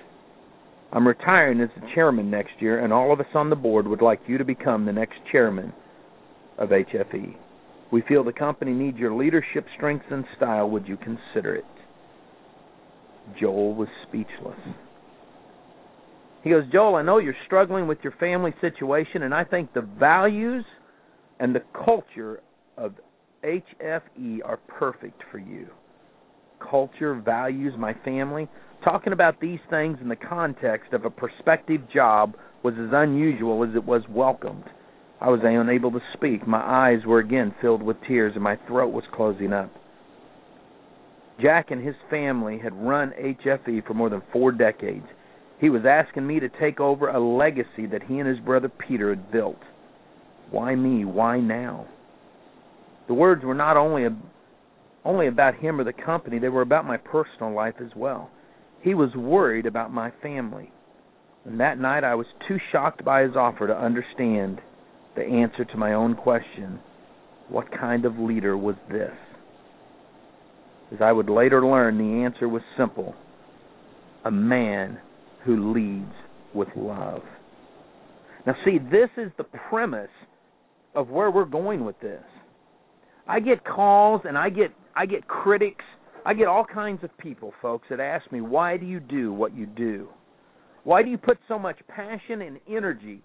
I'm 0.91 1.07
retiring 1.07 1.61
as 1.61 1.69
the 1.75 1.87
chairman 1.93 2.31
next 2.31 2.53
year, 2.59 2.83
and 2.83 2.91
all 2.91 3.13
of 3.13 3.19
us 3.19 3.27
on 3.35 3.49
the 3.49 3.55
board 3.55 3.87
would 3.87 4.01
like 4.01 4.21
you 4.25 4.37
to 4.37 4.45
become 4.45 4.85
the 4.85 4.93
next 4.93 5.19
chairman 5.31 5.71
of 6.57 6.69
HFE. 6.69 7.35
We 7.91 8.01
feel 8.07 8.23
the 8.23 8.33
company 8.33 8.71
needs 8.71 8.97
your 8.97 9.13
leadership 9.13 9.65
strength 9.75 10.05
and 10.09 10.25
style. 10.35 10.69
Would 10.69 10.87
you 10.87 10.97
consider 10.97 11.55
it? 11.55 11.65
Joel 13.39 13.75
was 13.75 13.87
speechless. 14.07 14.59
He 16.43 16.49
goes, 16.49 16.63
Joel, 16.71 16.95
I 16.95 17.01
know 17.01 17.17
you're 17.17 17.35
struggling 17.45 17.87
with 17.87 17.97
your 18.01 18.13
family 18.13 18.53
situation, 18.61 19.23
and 19.23 19.33
I 19.33 19.43
think 19.43 19.73
the 19.73 19.81
values 19.81 20.63
and 21.39 21.53
the 21.53 21.63
culture 21.85 22.41
of 22.77 22.93
HFE 23.43 24.39
are 24.45 24.59
perfect 24.67 25.21
for 25.31 25.37
you. 25.37 25.67
Culture, 26.59 27.15
values, 27.15 27.73
my 27.77 27.93
family. 28.05 28.47
Talking 28.83 29.13
about 29.13 29.41
these 29.41 29.59
things 29.69 29.97
in 30.01 30.07
the 30.07 30.15
context 30.15 30.93
of 30.93 31.03
a 31.05 31.09
prospective 31.09 31.81
job 31.93 32.35
was 32.63 32.73
as 32.75 32.89
unusual 32.93 33.63
as 33.63 33.75
it 33.75 33.83
was 33.83 34.01
welcomed. 34.09 34.63
I 35.21 35.29
was 35.29 35.41
unable 35.43 35.91
to 35.91 35.99
speak. 36.13 36.47
My 36.47 36.61
eyes 36.61 37.05
were 37.05 37.19
again 37.19 37.53
filled 37.61 37.83
with 37.83 37.97
tears, 38.07 38.33
and 38.35 38.43
my 38.43 38.57
throat 38.67 38.93
was 38.93 39.03
closing 39.13 39.51
up. 39.51 39.69
Jack 41.41 41.71
and 41.71 41.85
his 41.85 41.95
family 42.09 42.59
had 42.59 42.73
run 42.73 43.13
HFE 43.19 43.85
for 43.85 43.93
more 43.93 44.09
than 44.09 44.21
four 44.33 44.51
decades. 44.51 45.05
He 45.59 45.69
was 45.69 45.83
asking 45.85 46.25
me 46.25 46.39
to 46.39 46.49
take 46.49 46.79
over 46.79 47.09
a 47.09 47.19
legacy 47.19 47.85
that 47.91 48.03
he 48.03 48.19
and 48.19 48.27
his 48.27 48.39
brother 48.39 48.69
Peter 48.69 49.09
had 49.09 49.31
built. 49.31 49.59
Why 50.51 50.75
me? 50.75 51.05
Why 51.05 51.39
now? 51.39 51.87
The 53.07 53.13
words 53.13 53.43
were 53.43 53.55
not 53.55 53.77
only 53.77 54.07
only 55.05 55.27
about 55.27 55.55
him 55.55 55.79
or 55.79 55.83
the 55.83 55.93
company, 55.93 56.39
they 56.39 56.49
were 56.49 56.61
about 56.61 56.85
my 56.85 56.97
personal 56.97 57.53
life 57.53 57.75
as 57.79 57.91
well. 57.95 58.29
He 58.81 58.93
was 58.93 59.15
worried 59.15 59.65
about 59.65 59.93
my 59.93 60.11
family. 60.21 60.71
And 61.45 61.59
that 61.59 61.79
night 61.79 62.03
I 62.03 62.15
was 62.15 62.27
too 62.47 62.57
shocked 62.71 63.03
by 63.03 63.23
his 63.23 63.35
offer 63.35 63.67
to 63.67 63.77
understand 63.77 64.61
the 65.15 65.23
answer 65.23 65.65
to 65.65 65.77
my 65.77 65.93
own 65.93 66.15
question 66.15 66.79
what 67.49 67.71
kind 67.71 68.05
of 68.05 68.19
leader 68.19 68.55
was 68.55 68.75
this? 68.89 69.11
As 70.91 70.99
I 71.01 71.11
would 71.11 71.29
later 71.29 71.65
learn, 71.65 71.97
the 71.97 72.23
answer 72.23 72.47
was 72.47 72.61
simple 72.77 73.15
a 74.25 74.31
man 74.31 74.99
who 75.45 75.73
leads 75.73 76.13
with 76.53 76.67
love. 76.75 77.21
Now, 78.45 78.53
see, 78.65 78.79
this 78.79 79.09
is 79.17 79.31
the 79.37 79.45
premise 79.69 80.09
of 80.95 81.09
where 81.09 81.31
we're 81.31 81.45
going 81.45 81.85
with 81.85 81.99
this. 82.01 82.23
I 83.27 83.39
get 83.39 83.63
calls 83.63 84.21
and 84.25 84.37
I 84.37 84.49
get 84.49 84.71
I 84.95 85.05
get 85.05 85.27
critics, 85.27 85.85
I 86.25 86.33
get 86.33 86.47
all 86.47 86.65
kinds 86.65 87.03
of 87.03 87.15
people, 87.17 87.53
folks, 87.61 87.87
that 87.89 87.99
ask 87.99 88.29
me, 88.31 88.41
"Why 88.41 88.75
do 88.75 88.85
you 88.85 88.99
do 88.99 89.31
what 89.31 89.53
you 89.53 89.65
do? 89.65 90.09
Why 90.83 91.03
do 91.03 91.09
you 91.09 91.17
put 91.17 91.37
so 91.47 91.59
much 91.59 91.77
passion 91.87 92.41
and 92.41 92.59
energy 92.67 93.21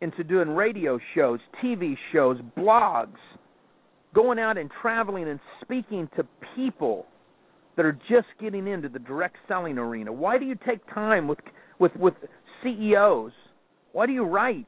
into 0.00 0.24
doing 0.24 0.50
radio 0.50 0.98
shows, 1.14 1.40
TV 1.62 1.96
shows, 2.12 2.38
blogs, 2.56 3.18
going 4.16 4.38
out 4.38 4.56
and 4.56 4.70
traveling 4.80 5.28
and 5.28 5.38
speaking 5.60 6.08
to 6.16 6.26
people 6.56 7.06
that 7.76 7.84
are 7.84 7.98
just 8.08 8.26
getting 8.40 8.66
into 8.66 8.88
the 8.88 8.98
direct 8.98 9.36
selling 9.46 9.76
arena? 9.76 10.10
Why 10.12 10.38
do 10.38 10.46
you 10.46 10.56
take 10.66 10.80
time 10.92 11.28
with 11.28 11.38
with 11.78 11.94
with 11.96 12.14
CEOs? 12.62 13.32
Why 13.92 14.06
do 14.06 14.12
you 14.12 14.24
write? 14.24 14.66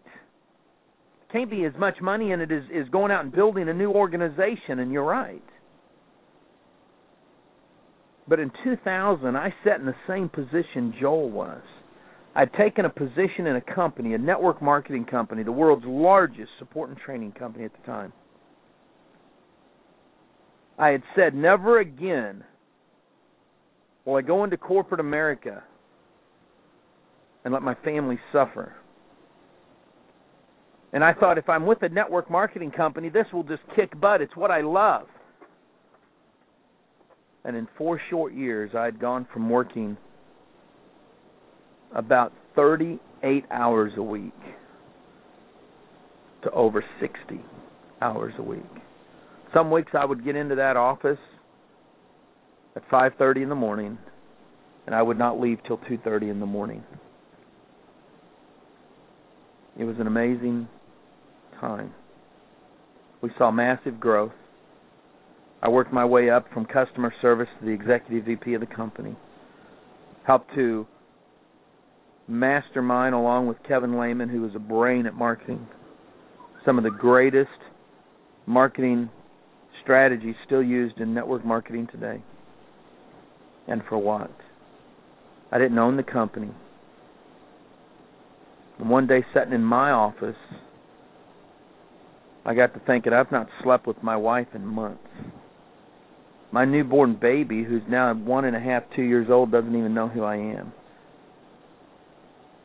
Can't 1.32 1.50
be 1.50 1.64
as 1.64 1.72
much 1.78 1.96
money 2.00 2.30
in 2.30 2.40
it 2.40 2.52
as, 2.52 2.62
is 2.72 2.88
going 2.90 3.10
out 3.10 3.24
and 3.24 3.32
building 3.32 3.68
a 3.68 3.74
new 3.74 3.90
organization, 3.90 4.78
and 4.78 4.92
you're 4.92 5.04
right. 5.04 5.42
But 8.28 8.40
in 8.40 8.50
2000, 8.62 9.36
I 9.36 9.54
sat 9.64 9.80
in 9.80 9.86
the 9.86 9.94
same 10.06 10.28
position 10.28 10.94
Joel 11.00 11.30
was. 11.30 11.62
I'd 12.34 12.52
taken 12.52 12.84
a 12.84 12.90
position 12.90 13.46
in 13.46 13.56
a 13.56 13.74
company, 13.74 14.14
a 14.14 14.18
network 14.18 14.62
marketing 14.62 15.06
company, 15.06 15.42
the 15.42 15.52
world's 15.52 15.84
largest 15.86 16.50
support 16.58 16.90
and 16.90 16.98
training 16.98 17.32
company 17.32 17.64
at 17.64 17.72
the 17.72 17.86
time. 17.86 18.12
I 20.78 20.88
had 20.90 21.02
said, 21.16 21.34
never 21.34 21.80
again 21.80 22.44
will 24.04 24.16
I 24.16 24.22
go 24.22 24.44
into 24.44 24.56
corporate 24.56 25.00
America 25.00 25.62
and 27.44 27.52
let 27.52 27.62
my 27.62 27.74
family 27.84 28.18
suffer. 28.32 28.74
And 30.92 31.04
I 31.04 31.12
thought, 31.12 31.36
if 31.36 31.48
I'm 31.48 31.66
with 31.66 31.82
a 31.82 31.88
network 31.88 32.30
marketing 32.30 32.70
company, 32.70 33.10
this 33.10 33.26
will 33.32 33.42
just 33.42 33.62
kick 33.76 33.98
butt. 34.00 34.22
It's 34.22 34.34
what 34.36 34.50
I 34.50 34.62
love. 34.62 35.06
And 37.44 37.56
in 37.56 37.68
four 37.76 38.00
short 38.08 38.32
years, 38.32 38.70
I 38.74 38.84
had 38.84 38.98
gone 38.98 39.26
from 39.32 39.50
working 39.50 39.96
about 41.94 42.32
38 42.56 43.44
hours 43.50 43.92
a 43.96 44.02
week 44.02 44.32
to 46.42 46.50
over 46.50 46.84
60 47.00 47.40
hours 48.00 48.32
a 48.38 48.42
week. 48.42 48.62
Some 49.54 49.70
weeks 49.70 49.92
I 49.94 50.04
would 50.04 50.24
get 50.24 50.36
into 50.36 50.54
that 50.56 50.76
office 50.76 51.18
at 52.76 52.88
5:30 52.90 53.42
in 53.42 53.48
the 53.48 53.54
morning 53.54 53.98
and 54.86 54.94
I 54.94 55.02
would 55.02 55.18
not 55.18 55.40
leave 55.40 55.62
till 55.64 55.78
2:30 55.78 56.30
in 56.30 56.40
the 56.40 56.46
morning. 56.46 56.82
It 59.76 59.84
was 59.84 59.98
an 59.98 60.06
amazing 60.06 60.68
time. 61.60 61.92
We 63.20 63.30
saw 63.36 63.50
massive 63.50 64.00
growth. 64.00 64.32
I 65.62 65.68
worked 65.68 65.92
my 65.92 66.04
way 66.04 66.30
up 66.30 66.48
from 66.52 66.64
customer 66.66 67.12
service 67.20 67.48
to 67.58 67.66
the 67.66 67.72
executive 67.72 68.24
VP 68.24 68.54
of 68.54 68.60
the 68.60 68.66
company. 68.66 69.16
Helped 70.24 70.54
to 70.54 70.86
mastermind 72.26 73.14
along 73.14 73.46
with 73.46 73.62
Kevin 73.64 73.98
Lehman, 73.98 74.28
who 74.28 74.42
was 74.42 74.54
a 74.54 74.58
brain 74.58 75.06
at 75.06 75.14
marketing, 75.14 75.66
some 76.64 76.78
of 76.78 76.84
the 76.84 76.90
greatest 76.90 77.50
marketing 78.46 79.10
strategies 79.88 80.34
still 80.44 80.62
used 80.62 80.98
in 80.98 81.14
network 81.14 81.46
marketing 81.46 81.88
today. 81.90 82.22
And 83.66 83.80
for 83.88 83.96
what? 83.96 84.30
I 85.50 85.56
didn't 85.56 85.78
own 85.78 85.96
the 85.96 86.02
company. 86.02 86.50
And 88.78 88.90
one 88.90 89.06
day, 89.06 89.24
sitting 89.32 89.54
in 89.54 89.64
my 89.64 89.90
office, 89.90 90.36
I 92.44 92.52
got 92.52 92.74
to 92.74 92.80
thinking 92.86 93.14
I've 93.14 93.32
not 93.32 93.48
slept 93.62 93.86
with 93.86 94.02
my 94.02 94.14
wife 94.14 94.48
in 94.54 94.66
months. 94.66 95.00
My 96.52 96.66
newborn 96.66 97.18
baby, 97.18 97.64
who's 97.64 97.82
now 97.88 98.12
one 98.12 98.44
and 98.44 98.54
a 98.54 98.60
half, 98.60 98.82
two 98.94 99.02
years 99.02 99.28
old, 99.30 99.50
doesn't 99.50 99.74
even 99.74 99.94
know 99.94 100.08
who 100.08 100.22
I 100.22 100.36
am. 100.36 100.74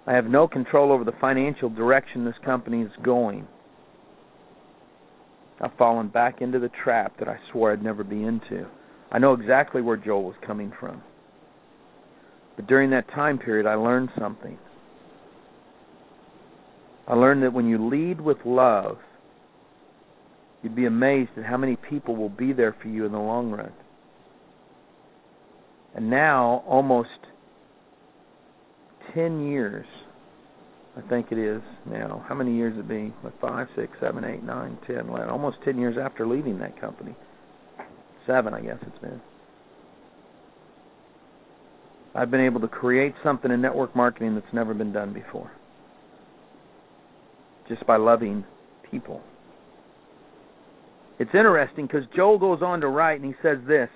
I 0.05 0.13
have 0.13 0.25
no 0.25 0.49
control 0.49 0.91
over 0.91 1.05
the 1.05 1.13
financial 1.21 1.69
direction 1.69 2.25
this 2.25 2.35
company 2.43 2.81
is 2.81 2.91
going. 3.01 3.47
I've 5.61 5.73
fallen 5.77 6.09
back 6.09 6.41
into 6.41 6.59
the 6.59 6.69
trap 6.83 7.13
that 7.19 7.27
I 7.27 7.37
swore 7.51 7.71
I'd 7.71 7.83
never 7.83 8.03
be 8.03 8.23
into. 8.23 8.67
I 9.11 9.19
know 9.19 9.33
exactly 9.33 9.81
where 9.81 9.97
Joel 9.97 10.23
was 10.23 10.35
coming 10.45 10.71
from. 10.79 11.01
But 12.55 12.67
during 12.67 12.89
that 12.91 13.07
time 13.09 13.37
period, 13.37 13.65
I 13.65 13.75
learned 13.75 14.09
something. 14.19 14.57
I 17.07 17.15
learned 17.15 17.43
that 17.43 17.53
when 17.53 17.67
you 17.67 17.89
lead 17.89 18.21
with 18.21 18.37
love, 18.45 18.97
you'd 20.61 20.75
be 20.75 20.85
amazed 20.85 21.31
at 21.37 21.45
how 21.45 21.57
many 21.57 21.75
people 21.75 22.15
will 22.15 22.29
be 22.29 22.53
there 22.53 22.75
for 22.81 22.87
you 22.87 23.05
in 23.05 23.11
the 23.11 23.19
long 23.19 23.51
run. 23.51 23.73
And 25.95 26.09
now, 26.09 26.63
almost 26.67 27.09
10 29.13 29.45
years, 29.45 29.85
I 30.95 31.01
think 31.09 31.31
it 31.31 31.39
is 31.39 31.61
now. 31.87 32.23
How 32.27 32.35
many 32.35 32.55
years 32.55 32.77
it 32.77 32.87
be? 32.87 33.13
Like 33.23 33.39
five, 33.41 33.67
six, 33.75 33.91
seven, 33.99 34.23
eight, 34.23 34.43
nine, 34.43 34.77
ten, 34.85 35.09
eleven. 35.09 35.29
Almost 35.29 35.57
10 35.65 35.77
years 35.79 35.97
after 35.99 36.27
leaving 36.27 36.59
that 36.59 36.79
company. 36.79 37.15
Seven, 38.27 38.53
I 38.53 38.61
guess 38.61 38.77
it's 38.81 38.99
been. 38.99 39.19
I've 42.15 42.29
been 42.29 42.41
able 42.41 42.61
to 42.61 42.67
create 42.67 43.15
something 43.23 43.51
in 43.51 43.59
network 43.59 43.95
marketing 43.95 44.35
that's 44.35 44.53
never 44.53 44.75
been 44.75 44.93
done 44.93 45.13
before 45.13 45.51
just 47.67 47.85
by 47.87 47.97
loving 47.97 48.43
people. 48.89 49.21
It's 51.19 51.31
interesting 51.33 51.87
because 51.87 52.03
Joel 52.15 52.37
goes 52.37 52.61
on 52.61 52.81
to 52.81 52.87
write 52.87 53.21
and 53.21 53.25
he 53.25 53.35
says 53.41 53.57
this 53.67 53.89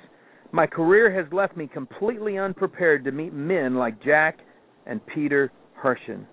My 0.51 0.67
career 0.67 1.11
has 1.11 1.31
left 1.33 1.57
me 1.57 1.67
completely 1.67 2.37
unprepared 2.37 3.03
to 3.05 3.11
meet 3.11 3.33
men 3.33 3.75
like 3.75 4.01
Jack 4.03 4.39
and 4.85 5.05
Peter 5.07 5.51
Herschend. 5.75 6.25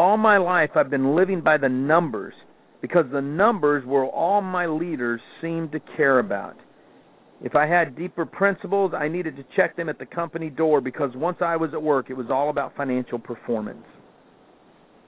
All 0.00 0.16
my 0.16 0.38
life 0.38 0.70
I've 0.76 0.88
been 0.88 1.14
living 1.14 1.42
by 1.42 1.58
the 1.58 1.68
numbers 1.68 2.32
because 2.80 3.04
the 3.12 3.20
numbers 3.20 3.84
were 3.84 4.06
all 4.06 4.40
my 4.40 4.64
leaders 4.64 5.20
seemed 5.42 5.72
to 5.72 5.80
care 5.94 6.20
about. 6.20 6.56
If 7.42 7.54
I 7.54 7.66
had 7.66 7.98
deeper 7.98 8.24
principles, 8.24 8.92
I 8.98 9.08
needed 9.08 9.36
to 9.36 9.44
check 9.54 9.76
them 9.76 9.90
at 9.90 9.98
the 9.98 10.06
company 10.06 10.48
door 10.48 10.80
because 10.80 11.10
once 11.14 11.36
I 11.42 11.56
was 11.56 11.74
at 11.74 11.82
work, 11.82 12.08
it 12.08 12.14
was 12.14 12.28
all 12.30 12.48
about 12.48 12.74
financial 12.78 13.18
performance. 13.18 13.84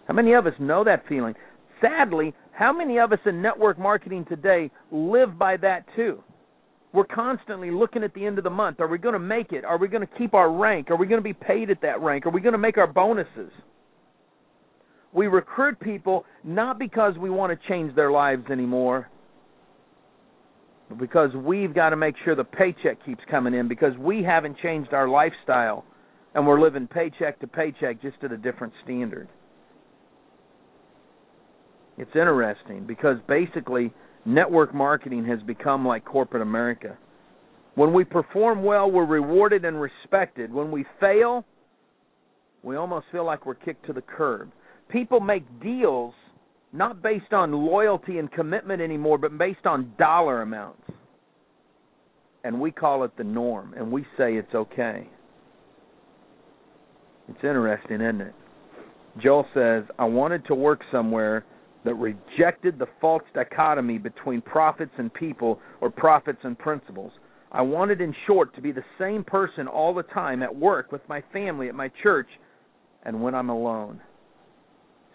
How 0.09 0.13
many 0.13 0.35
of 0.35 0.47
us 0.47 0.53
know 0.59 0.85
that 0.85 1.09
feeling? 1.09 1.35
sadly, 1.81 2.35
how 2.53 2.71
many 2.71 2.99
of 2.99 3.13
us 3.13 3.19
in 3.25 3.41
network 3.41 3.79
marketing 3.79 4.27
today 4.29 4.71
live 4.91 5.39
by 5.39 5.57
that 5.57 5.87
too? 5.97 6.23
We're 6.93 7.07
constantly 7.07 7.71
looking 7.71 8.05
at 8.05 8.13
the 8.13 8.27
end 8.27 8.37
of 8.37 8.45
the 8.45 8.51
month. 8.51 8.79
Are 8.79 8.89
we 8.89 8.99
going 8.99 9.15
to 9.15 9.19
make 9.19 9.53
it? 9.53 9.65
Are 9.65 9.79
we 9.79 9.89
going 9.89 10.07
to 10.07 10.19
keep 10.19 10.35
our 10.35 10.53
rank? 10.53 10.91
Are 10.91 10.97
we 10.97 11.07
going 11.07 11.19
to 11.19 11.25
be 11.25 11.33
paid 11.33 11.71
at 11.71 11.81
that 11.81 12.03
rank? 12.03 12.27
Are 12.27 12.31
we 12.31 12.43
going 12.43 12.53
to 12.53 12.59
make 12.59 12.77
our 12.77 12.87
bonuses? 12.87 13.51
We 15.13 15.27
recruit 15.27 15.79
people 15.81 16.25
not 16.43 16.79
because 16.79 17.15
we 17.19 17.31
want 17.31 17.53
to 17.53 17.69
change 17.69 17.95
their 17.95 18.11
lives 18.11 18.45
anymore, 18.51 19.09
but 20.89 20.99
because 20.99 21.31
we've 21.35 21.75
got 21.75 21.91
to 21.91 21.97
make 21.97 22.15
sure 22.25 22.35
the 22.35 22.45
paycheck 22.45 23.05
keeps 23.05 23.23
coming 23.31 23.55
in 23.55 23.69
because 23.69 23.97
we 23.99 24.23
haven't 24.23 24.57
changed 24.63 24.93
our 24.95 25.09
lifestyle 25.09 25.85
and 26.35 26.47
we're 26.47 26.61
living 26.61 26.87
paycheck 26.87 27.41
to 27.41 27.47
paycheck 27.47 28.01
just 28.01 28.17
at 28.23 28.33
a 28.33 28.37
different 28.37 28.73
standard. 28.85 29.29
It's 31.99 32.15
interesting 32.15 32.87
because 32.87 33.19
basically 33.29 33.93
network 34.25 34.75
marketing 34.75 35.27
has 35.27 35.41
become 35.43 35.87
like 35.87 36.05
corporate 36.05 36.43
America. 36.43 36.97
When 37.75 37.93
we 37.93 38.05
perform 38.05 38.65
well, 38.65 38.91
we're 38.91 39.05
rewarded 39.05 39.65
and 39.65 39.81
respected. 39.81 40.53
When 40.53 40.71
we 40.71 40.85
fail, 41.01 41.45
we 42.63 42.77
almost 42.77 43.07
feel 43.13 43.25
like 43.25 43.45
we're 43.45 43.55
kicked 43.55 43.87
to 43.87 43.93
the 43.93 44.03
curb. 44.03 44.51
People 44.89 45.21
make 45.21 45.45
deals 45.61 46.15
not 46.73 47.03
based 47.03 47.33
on 47.33 47.53
loyalty 47.53 48.19
and 48.19 48.31
commitment 48.33 48.81
anymore, 48.81 49.19
but 49.19 49.37
based 49.37 49.67
on 49.67 49.93
dollar 49.99 50.43
amounts. 50.43 50.83
And 52.45 52.61
we 52.61 52.71
call 52.71 53.05
it 53.05 53.17
the 53.17 53.25
norm, 53.25 53.75
and 53.77 53.93
we 53.93 54.03
say 54.17 54.35
it's 54.35 54.55
okay. 54.55 55.09
It's 57.29 57.45
interesting, 57.45 58.01
isn't 58.01 58.21
it? 58.21 58.35
Joel 59.23 59.47
says, 59.55 59.85
I 59.99 60.05
wanted 60.07 60.45
to 60.47 60.55
work 60.55 60.81
somewhere 60.91 61.45
that 61.85 61.95
rejected 61.95 62.79
the 62.79 62.87
false 63.01 63.23
dichotomy 63.35 63.99
between 63.99 64.41
profits 64.41 64.93
and 64.99 65.13
people 65.13 65.61
or 65.81 65.91
profits 65.91 66.39
and 66.43 66.59
principles. 66.59 67.13
I 67.51 67.61
wanted, 67.61 68.01
in 68.01 68.15
short, 68.27 68.55
to 68.55 68.63
be 68.63 68.73
the 68.73 68.85
same 68.99 69.25
person 69.25 69.69
all 69.69 69.93
the 69.93 70.05
time 70.05 70.43
at 70.43 70.55
work, 70.55 70.91
with 70.91 71.03
my 71.09 71.23
family, 71.33 71.69
at 71.69 71.75
my 71.75 71.91
church, 72.03 72.29
and 73.05 73.23
when 73.23 73.35
I'm 73.35 73.51
alone. 73.51 74.01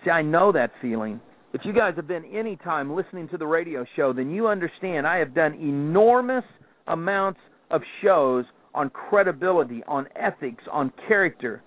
See, 0.07 0.11
I 0.11 0.21
know 0.21 0.53
that 0.53 0.71
feeling. 0.81 1.19
If 1.53 1.61
you 1.65 1.73
guys 1.73 1.93
have 1.97 2.07
been 2.07 2.23
any 2.25 2.55
time 2.55 2.95
listening 2.95 3.27
to 3.29 3.37
the 3.37 3.45
radio 3.45 3.85
show, 3.97 4.13
then 4.13 4.29
you 4.29 4.47
understand 4.47 5.05
I 5.05 5.17
have 5.17 5.35
done 5.35 5.53
enormous 5.55 6.45
amounts 6.87 7.41
of 7.71 7.81
shows 8.01 8.45
on 8.73 8.89
credibility, 8.89 9.83
on 9.85 10.07
ethics, 10.15 10.63
on 10.71 10.93
character 11.07 11.61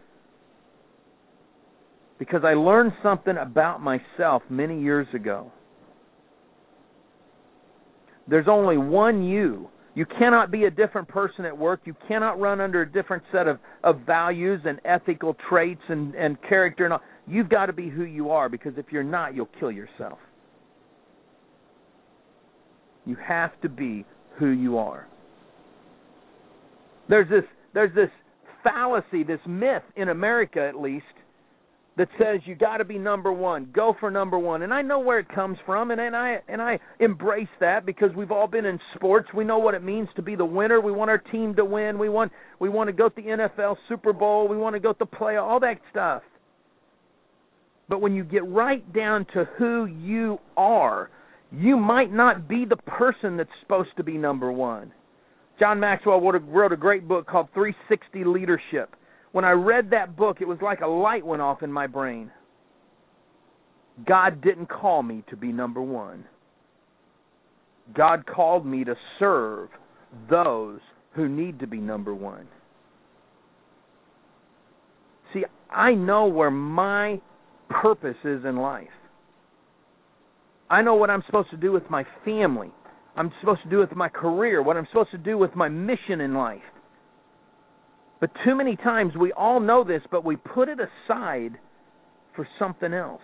because 2.19 2.43
I 2.45 2.53
learned 2.53 2.93
something 3.03 3.37
about 3.37 3.81
myself 3.81 4.43
many 4.51 4.81
years 4.81 5.07
ago. 5.15 5.51
There's 8.29 8.47
only 8.49 8.77
one 8.77 9.23
you. 9.23 9.69
You 9.95 10.07
cannot 10.07 10.51
be 10.51 10.65
a 10.65 10.71
different 10.71 11.09
person 11.09 11.45
at 11.45 11.57
work. 11.57 11.81
You 11.85 11.97
cannot 12.07 12.39
run 12.39 12.61
under 12.61 12.83
a 12.83 12.91
different 12.91 13.23
set 13.33 13.49
of, 13.49 13.59
of 13.83 14.01
values 14.07 14.61
and 14.65 14.81
ethical 14.85 15.35
traits 15.49 15.81
and, 15.89 16.15
and 16.15 16.39
character. 16.43 16.85
And 16.85 16.95
all. 16.95 17.01
You've 17.27 17.49
got 17.49 17.67
to 17.67 17.73
be 17.73 17.89
who 17.89 18.05
you 18.05 18.31
are 18.31 18.49
because 18.49 18.73
if 18.77 18.87
you're 18.91 19.03
not, 19.03 19.35
you'll 19.35 19.49
kill 19.59 19.71
yourself. 19.71 20.19
You 23.07 23.17
have 23.27 23.59
to 23.63 23.69
be 23.69 24.05
who 24.39 24.49
you 24.49 24.79
are. 24.79 25.07
There's 27.09 27.29
this 27.29 27.45
there's 27.75 27.95
this 27.95 28.11
fallacy, 28.63 29.23
this 29.25 29.41
myth 29.47 29.83
in 29.97 30.09
America 30.09 30.61
at 30.67 30.81
least, 30.81 31.05
that 31.97 32.09
says 32.19 32.41
you 32.45 32.55
got 32.55 32.79
to 32.79 32.85
be 32.85 32.99
number 32.99 33.33
one, 33.33 33.69
go 33.75 33.95
for 34.01 34.11
number 34.11 34.39
one, 34.39 34.63
and 34.63 34.73
I 34.73 34.81
know 34.81 35.01
where 35.01 35.19
it 35.19 35.29
comes 35.29 35.59
from, 35.67 35.91
and, 35.91 36.01
and 36.01 36.17
I 36.17 36.39
and 36.49 36.63
I 36.63 36.79
embrace 36.99 37.49
that 37.61 37.85
because 37.85 38.11
we've 38.17 38.31
all 38.31 38.47
been 38.47 38.65
in 38.65 38.79
sports. 38.95 39.29
We 39.35 39.45
know 39.45 39.59
what 39.59 39.75
it 39.75 39.83
means 39.83 40.09
to 40.17 40.23
be 40.23 40.37
the 40.37 40.45
winner. 40.45 40.81
We 40.81 40.93
want 40.93 41.11
our 41.11 41.19
team 41.19 41.55
to 41.57 41.65
win. 41.65 41.99
We 41.99 42.09
want 42.09 42.33
we 42.59 42.69
want 42.69 42.89
to 42.89 42.93
go 42.93 43.09
to 43.09 43.15
the 43.15 43.23
NFL 43.23 43.77
Super 43.89 44.13
Bowl. 44.13 44.49
We 44.49 44.57
want 44.57 44.75
to 44.77 44.81
go 44.81 44.93
to 44.93 44.99
the 44.99 45.07
play 45.07 45.37
all 45.37 45.61
that 45.61 45.79
stuff. 45.91 46.23
But 47.91 48.01
when 48.01 48.15
you 48.15 48.25
get 48.25 48.47
right 48.47 48.91
down 48.95 49.27
to 49.35 49.45
who 49.59 49.85
you 49.85 50.39
are, 50.57 51.11
you 51.53 51.77
might 51.77 52.11
not 52.11 52.49
be 52.49 52.65
the 52.65 52.77
person 52.77 53.37
that's 53.37 53.51
supposed 53.61 53.91
to 53.99 54.05
be 54.05 54.17
number 54.17 54.51
one. 54.51 54.93
John 55.59 55.79
Maxwell 55.79 56.23
wrote 56.23 56.73
a 56.73 56.77
great 56.77 57.07
book 57.07 57.27
called 57.27 57.49
360 57.53 58.25
Leadership 58.25 58.97
when 59.33 59.45
I 59.45 59.53
read 59.53 59.91
that 59.91 60.17
book, 60.17 60.39
it 60.41 60.49
was 60.49 60.59
like 60.61 60.81
a 60.81 60.87
light 60.87 61.25
went 61.25 61.43
off 61.43 61.63
in 61.63 61.71
my 61.71 61.87
brain. 61.87 62.31
God 64.07 64.41
didn't 64.43 64.69
call 64.69 65.03
me 65.03 65.23
to 65.31 65.37
be 65.37 65.53
number 65.53 65.83
one. 65.83 66.25
God 67.97 68.25
called 68.27 68.67
me 68.67 68.85
to 68.85 68.95
serve 69.19 69.69
those 70.29 70.81
who 71.15 71.29
need 71.29 71.61
to 71.61 71.67
be 71.67 71.79
number 71.79 72.15
one. 72.15 72.49
See, 75.33 75.45
I 75.71 75.95
know 75.95 76.27
where 76.27 76.51
my 76.51 77.21
purpose 77.71 78.17
is 78.25 78.45
in 78.45 78.57
life. 78.57 78.89
I 80.69 80.83
know 80.83 80.95
what 80.95 81.11
I'm 81.11 81.23
supposed 81.27 81.51
to 81.51 81.57
do 81.57 81.73
with 81.73 81.89
my 81.89 82.05
family. 82.25 82.71
I'm 83.17 83.33
supposed 83.41 83.63
to 83.65 83.71
do 83.71 83.79
with 83.79 83.95
my 83.97 84.09
career, 84.09 84.63
what 84.63 84.77
I'm 84.77 84.87
supposed 84.87 85.11
to 85.13 85.19
do 85.19 85.37
with 85.37 85.55
my 85.57 85.69
mission 85.69 86.21
in 86.21 86.35
life. 86.35 86.61
But 88.21 88.31
too 88.45 88.55
many 88.55 88.77
times 88.77 89.15
we 89.19 89.33
all 89.33 89.61
know 89.61 89.83
this, 89.83 90.03
but 90.11 90.25
we 90.25 90.37
put 90.37 90.69
it 90.69 90.79
aside 90.79 91.59
for 92.37 92.47
something 92.59 92.93
else. 92.93 93.23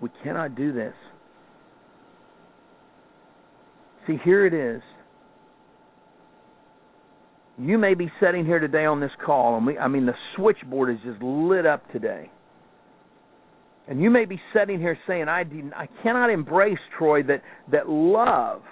We 0.00 0.10
cannot 0.22 0.56
do 0.56 0.72
this. 0.72 0.94
See, 4.06 4.18
here 4.24 4.44
it 4.46 4.52
is. 4.52 4.82
You 7.58 7.78
may 7.78 7.94
be 7.94 8.10
sitting 8.20 8.44
here 8.44 8.58
today 8.58 8.84
on 8.84 9.00
this 9.00 9.12
call, 9.24 9.56
and 9.56 9.66
we, 9.66 9.78
I 9.78 9.86
mean, 9.86 10.06
the 10.06 10.14
switchboard 10.34 10.90
is 10.90 11.00
just 11.04 11.22
lit 11.22 11.66
up 11.66 11.90
today. 11.92 12.30
And 13.88 14.00
you 14.00 14.10
may 14.10 14.24
be 14.24 14.40
sitting 14.54 14.78
here 14.78 14.96
saying, 15.06 15.28
I, 15.28 15.44
I 15.76 15.88
cannot 16.02 16.30
embrace, 16.30 16.78
Troy, 16.96 17.22
that, 17.24 17.42
that 17.70 17.88
love 17.88 18.62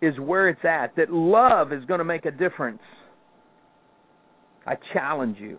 is 0.00 0.18
where 0.18 0.48
it's 0.48 0.64
at, 0.64 0.96
that 0.96 1.12
love 1.12 1.72
is 1.72 1.84
going 1.84 1.98
to 1.98 2.04
make 2.04 2.24
a 2.24 2.30
difference. 2.30 2.82
I 4.66 4.74
challenge 4.92 5.38
you 5.40 5.58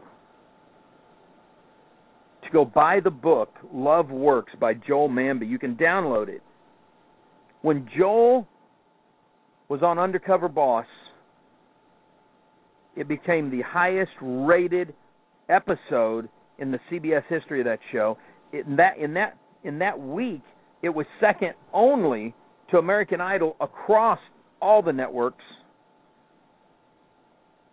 to 2.43 2.49
go 2.51 2.65
buy 2.65 2.99
the 3.01 3.09
book 3.09 3.49
Love 3.73 4.09
Works 4.09 4.53
by 4.59 4.73
Joel 4.73 5.09
Manby. 5.09 5.47
You 5.47 5.59
can 5.59 5.75
download 5.75 6.27
it. 6.27 6.41
When 7.61 7.87
Joel 7.97 8.47
was 9.69 9.81
on 9.81 9.97
Undercover 9.97 10.49
Boss, 10.49 10.85
it 12.95 13.07
became 13.07 13.49
the 13.49 13.61
highest 13.61 14.11
rated 14.21 14.93
episode 15.49 16.29
in 16.59 16.71
the 16.71 16.79
CBS 16.91 17.23
history 17.29 17.61
of 17.61 17.65
that 17.65 17.79
show. 17.91 18.17
In 18.53 18.75
that 18.77 18.97
in 18.97 19.13
that 19.15 19.37
in 19.63 19.79
that 19.79 19.99
week, 19.99 20.41
it 20.81 20.89
was 20.89 21.05
second 21.19 21.53
only 21.73 22.33
to 22.71 22.77
American 22.77 23.19
Idol 23.19 23.55
across 23.59 24.19
all 24.61 24.81
the 24.81 24.93
networks. 24.93 25.43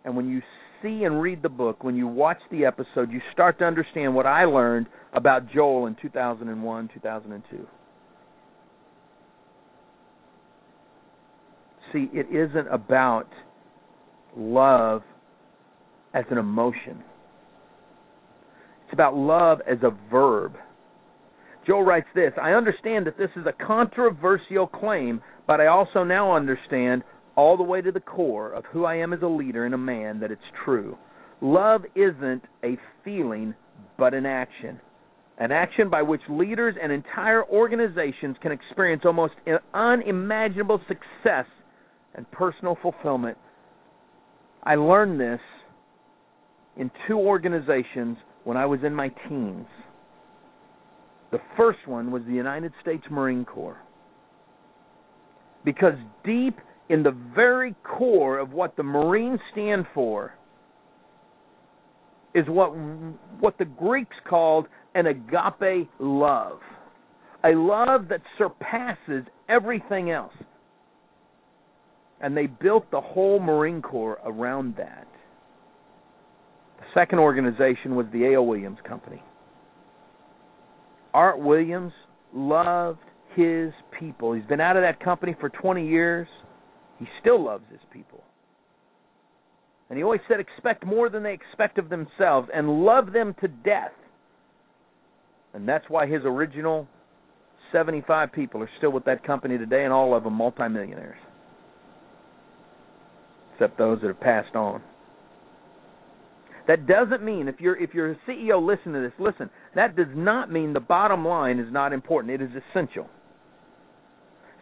And 0.03 0.15
when 0.15 0.27
you 0.27 0.41
see 0.81 1.03
and 1.03 1.21
read 1.21 1.43
the 1.43 1.49
book, 1.49 1.83
when 1.83 1.95
you 1.95 2.07
watch 2.07 2.39
the 2.49 2.65
episode, 2.65 3.11
you 3.11 3.21
start 3.31 3.59
to 3.59 3.65
understand 3.65 4.15
what 4.15 4.25
I 4.25 4.45
learned 4.45 4.87
about 5.13 5.51
Joel 5.51 5.85
in 5.85 5.95
2001, 6.01 6.89
2002. 6.93 7.67
See, 11.93 12.09
it 12.13 12.27
isn't 12.33 12.67
about 12.67 13.27
love 14.35 15.03
as 16.13 16.23
an 16.31 16.37
emotion. 16.37 17.03
It's 18.85 18.93
about 18.93 19.15
love 19.15 19.59
as 19.69 19.77
a 19.83 19.91
verb. 20.09 20.53
Joel 21.65 21.83
writes 21.83 22.07
this 22.15 22.33
I 22.41 22.51
understand 22.51 23.07
that 23.07 23.17
this 23.17 23.29
is 23.35 23.45
a 23.45 23.65
controversial 23.65 24.67
claim, 24.67 25.21
but 25.47 25.61
I 25.61 25.67
also 25.67 26.03
now 26.03 26.35
understand 26.35 27.03
all 27.35 27.57
the 27.57 27.63
way 27.63 27.81
to 27.81 27.91
the 27.91 27.99
core 27.99 28.51
of 28.51 28.65
who 28.65 28.85
I 28.85 28.95
am 28.95 29.13
as 29.13 29.21
a 29.21 29.27
leader 29.27 29.65
and 29.65 29.73
a 29.73 29.77
man 29.77 30.19
that 30.19 30.31
it's 30.31 30.41
true. 30.65 30.97
Love 31.41 31.83
isn't 31.95 32.43
a 32.63 32.77
feeling, 33.03 33.55
but 33.97 34.13
an 34.13 34.25
action. 34.25 34.79
An 35.37 35.51
action 35.51 35.89
by 35.89 36.03
which 36.03 36.21
leaders 36.29 36.75
and 36.81 36.91
entire 36.91 37.43
organizations 37.45 38.35
can 38.41 38.51
experience 38.51 39.03
almost 39.05 39.33
unimaginable 39.73 40.79
success 40.87 41.45
and 42.13 42.29
personal 42.31 42.77
fulfillment. 42.81 43.37
I 44.63 44.75
learned 44.75 45.19
this 45.19 45.39
in 46.77 46.91
two 47.07 47.17
organizations 47.17 48.17
when 48.43 48.57
I 48.57 48.65
was 48.65 48.81
in 48.85 48.93
my 48.93 49.09
teens. 49.27 49.65
The 51.31 51.39
first 51.55 51.79
one 51.87 52.11
was 52.11 52.23
the 52.27 52.33
United 52.33 52.73
States 52.81 53.03
Marine 53.09 53.45
Corps. 53.45 53.81
Because 55.63 55.93
deep 56.25 56.57
in 56.89 57.03
the 57.03 57.15
very 57.33 57.73
core 57.83 58.37
of 58.37 58.51
what 58.51 58.75
the 58.75 58.83
Marines 58.83 59.39
stand 59.51 59.85
for 59.93 60.33
is 62.33 62.45
what 62.47 62.69
what 63.39 63.57
the 63.57 63.65
Greeks 63.65 64.15
called 64.27 64.67
an 64.95 65.05
agape 65.07 65.89
love. 65.99 66.59
A 67.43 67.55
love 67.55 68.07
that 68.09 68.21
surpasses 68.37 69.25
everything 69.49 70.11
else. 70.11 70.33
And 72.19 72.37
they 72.37 72.45
built 72.45 72.89
the 72.91 73.01
whole 73.01 73.39
Marine 73.39 73.81
Corps 73.81 74.19
around 74.23 74.75
that. 74.77 75.07
The 76.79 76.85
second 76.93 77.19
organization 77.19 77.95
was 77.95 78.05
the 78.13 78.25
A.L. 78.25 78.45
Williams 78.45 78.77
Company. 78.87 79.23
Art 81.13 81.39
Williams 81.39 81.93
loved 82.33 82.99
his 83.35 83.71
people. 83.97 84.33
He's 84.33 84.45
been 84.45 84.61
out 84.61 84.77
of 84.77 84.83
that 84.83 85.03
company 85.03 85.35
for 85.39 85.49
20 85.49 85.87
years. 85.87 86.27
He 86.99 87.05
still 87.19 87.43
loves 87.43 87.63
his 87.71 87.81
people. 87.91 88.23
And 89.89 89.97
he 89.97 90.03
always 90.03 90.21
said, 90.27 90.39
expect 90.39 90.85
more 90.85 91.09
than 91.09 91.23
they 91.23 91.33
expect 91.33 91.77
of 91.77 91.89
themselves 91.89 92.47
and 92.53 92.85
love 92.85 93.11
them 93.11 93.35
to 93.41 93.47
death. 93.47 93.91
And 95.53 95.67
that's 95.67 95.85
why 95.89 96.07
his 96.07 96.21
original 96.23 96.87
75 97.73 98.31
people 98.31 98.61
are 98.61 98.69
still 98.77 98.91
with 98.91 99.03
that 99.05 99.23
company 99.25 99.57
today, 99.57 99.83
and 99.83 99.91
all 99.91 100.15
of 100.15 100.23
them 100.23 100.33
multimillionaires 100.33 101.17
except 103.61 103.77
those 103.77 104.01
that 104.01 104.07
have 104.07 104.19
passed 104.19 104.55
on. 104.55 104.81
That 106.67 106.87
doesn't 106.87 107.23
mean 107.23 107.47
if 107.47 107.59
you're 107.59 107.75
if 107.75 107.93
you're 107.93 108.11
a 108.11 108.17
CEO 108.27 108.65
listen 108.65 108.93
to 108.93 109.01
this, 109.01 109.11
listen, 109.19 109.49
that 109.75 109.95
does 109.95 110.07
not 110.13 110.51
mean 110.51 110.73
the 110.73 110.79
bottom 110.79 111.25
line 111.25 111.59
is 111.59 111.71
not 111.71 111.93
important. 111.93 112.33
It 112.33 112.43
is 112.43 112.49
essential. 112.71 113.07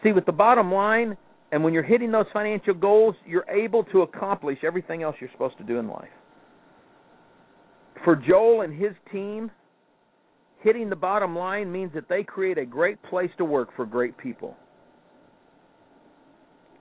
See, 0.04 0.12
with 0.12 0.26
the 0.26 0.32
bottom 0.32 0.72
line 0.72 1.18
and 1.52 1.64
when 1.64 1.74
you're 1.74 1.84
hitting 1.84 2.12
those 2.12 2.28
financial 2.32 2.74
goals, 2.74 3.16
you're 3.26 3.50
able 3.50 3.84
to 3.86 4.02
accomplish 4.04 4.60
everything 4.64 5.04
else 5.04 5.16
you're 5.20 5.32
supposed 5.32 5.58
to 5.58 5.64
do 5.64 5.80
in 5.80 5.88
life. 5.88 6.10
For 8.04 8.16
Joel 8.16 8.62
and 8.62 8.74
his 8.80 8.94
team, 9.12 9.52
hitting 10.62 10.90
the 10.90 10.96
bottom 10.96 11.36
line 11.36 11.72
means 11.72 11.92
that 11.96 12.08
they 12.08 12.24
create 12.24 12.58
a 12.58 12.66
great 12.66 13.02
place 13.04 13.32
to 13.38 13.46
work 13.46 13.70
for 13.76 13.86
great 13.86 14.18
people. 14.18 14.56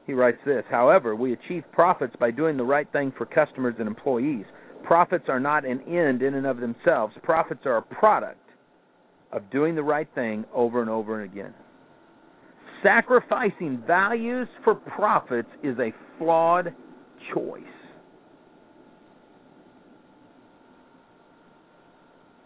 He 0.06 0.12
writes 0.12 0.38
this 0.46 0.64
However, 0.70 1.16
we 1.16 1.32
achieve 1.32 1.64
profits 1.72 2.14
by 2.20 2.30
doing 2.30 2.56
the 2.56 2.64
right 2.64 2.90
thing 2.92 3.12
for 3.16 3.26
customers 3.26 3.74
and 3.78 3.88
employees. 3.88 4.44
Profits 4.82 5.24
are 5.28 5.40
not 5.40 5.64
an 5.64 5.80
end 5.82 6.22
in 6.22 6.34
and 6.34 6.46
of 6.46 6.58
themselves, 6.58 7.14
profits 7.22 7.60
are 7.66 7.78
a 7.78 7.82
product 7.82 8.40
of 9.32 9.48
doing 9.50 9.74
the 9.74 9.82
right 9.82 10.08
thing 10.14 10.44
over 10.54 10.80
and 10.80 10.88
over 10.88 11.20
and 11.20 11.30
again. 11.30 11.54
Sacrificing 12.82 13.82
values 13.86 14.48
for 14.64 14.74
profits 14.74 15.48
is 15.62 15.76
a 15.78 15.92
flawed 16.16 16.74
choice. 17.34 17.62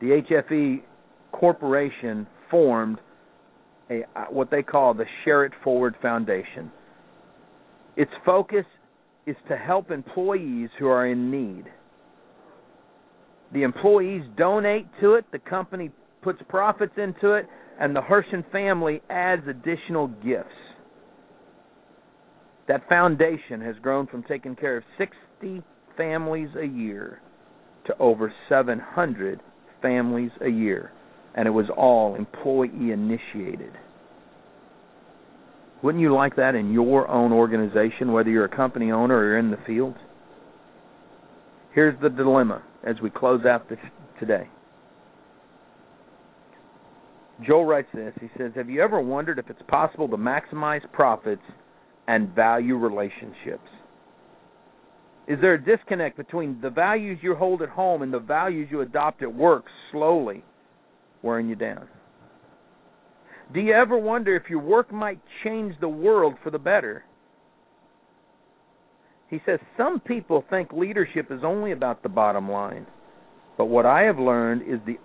The 0.01 0.23
HFE 0.31 0.83
Corporation 1.31 2.27
formed 2.51 2.99
a 3.91 4.03
what 4.31 4.51
they 4.51 4.63
call 4.63 4.95
the 4.95 5.05
Share 5.25 5.45
It 5.45 5.53
Forward 5.63 5.95
Foundation 6.03 6.73
its 7.97 8.11
focus 8.25 8.65
is 9.27 9.37
to 9.49 9.57
help 9.57 9.91
employees 9.91 10.71
who 10.79 10.89
are 10.89 11.07
in 11.07 11.31
need. 11.31 11.65
The 13.53 13.63
employees 13.63 14.23
donate 14.37 14.87
to 15.01 15.15
it, 15.15 15.27
the 15.31 15.39
company 15.39 15.91
puts 16.23 16.41
profits 16.49 16.95
into 16.97 17.33
it, 17.33 17.47
and 17.79 17.95
the 17.95 18.01
Herschend 18.01 18.45
family 18.51 19.03
adds 19.11 19.43
additional 19.47 20.09
gifts. 20.09 20.49
That 22.69 22.89
foundation 22.89 23.61
has 23.61 23.77
grown 23.83 24.07
from 24.07 24.23
taking 24.23 24.57
care 24.57 24.79
of 24.79 24.85
60 24.97 25.63
families 25.97 26.49
a 26.59 26.65
year 26.65 27.21
to 27.87 27.99
over 27.99 28.33
700 28.49 29.41
families 29.83 30.31
a 30.41 30.49
year, 30.49 30.93
and 31.35 31.47
it 31.47 31.51
was 31.51 31.67
all 31.77 32.15
employee 32.15 32.93
initiated. 32.93 33.73
Wouldn't 35.83 36.01
you 36.01 36.15
like 36.15 36.37
that 36.37 36.55
in 36.55 36.73
your 36.73 37.09
own 37.09 37.33
organization, 37.33 38.13
whether 38.13 38.31
you're 38.31 38.45
a 38.45 38.57
company 38.57 38.93
owner 38.93 39.17
or 39.17 39.25
you're 39.25 39.39
in 39.39 39.51
the 39.51 39.59
field? 39.67 39.97
Here's 41.75 42.01
the 42.01 42.09
dilemma 42.09 42.63
as 42.87 42.97
we 43.03 43.11
close 43.11 43.45
out 43.45 43.69
this 43.69 43.79
today. 44.19 44.49
Joel 47.47 47.65
writes 47.65 47.89
this. 47.95 48.13
He 48.21 48.29
says, 48.39 48.53
Have 48.55 48.71
you 48.71 48.83
ever 48.83 49.01
wondered 49.01 49.39
if 49.39 49.51
it's 49.51 49.63
possible 49.69 50.09
to 50.09 50.17
maximize 50.17 50.81
profits 50.93 51.43
and 52.07 52.35
value 52.35 52.77
relationships? 52.77 53.69
Is 55.29 55.39
there 55.41 55.55
a 55.55 55.65
disconnect 55.65 56.17
between 56.17 56.61
the 56.61 56.71
values 56.71 57.19
you 57.23 57.35
hold 57.35 57.63
at 57.63 57.69
home 57.69 58.03
and 58.03 58.13
the 58.13 58.19
values 58.19 58.69
you 58.71 58.81
adopt 58.81 59.23
at 59.23 59.33
work 59.33 59.65
slowly 59.91 60.45
wearing 61.23 61.49
you 61.49 61.55
down? 61.55 61.89
Do 63.55 63.61
you 63.61 63.73
ever 63.73 63.99
wonder 63.99 64.35
if 64.35 64.45
your 64.49 64.61
work 64.61 64.93
might 64.93 65.21
change 65.45 65.75
the 65.81 65.89
world 65.89 66.35
for 66.43 66.51
the 66.51 66.59
better? 66.59 67.05
He 69.33 69.41
says 69.47 69.61
some 69.79 69.99
people 69.99 70.45
think 70.51 70.75
leadership 70.75 71.29
is 71.31 71.41
only 71.43 71.73
about 71.73 72.03
the 72.03 72.11
bottom 72.11 72.51
line. 72.51 72.87
But 73.57 73.65
what 73.65 73.87
I 73.87 74.03
have 74.03 74.19
learned 74.19 74.61
is 74.61 74.79
the 74.85 74.99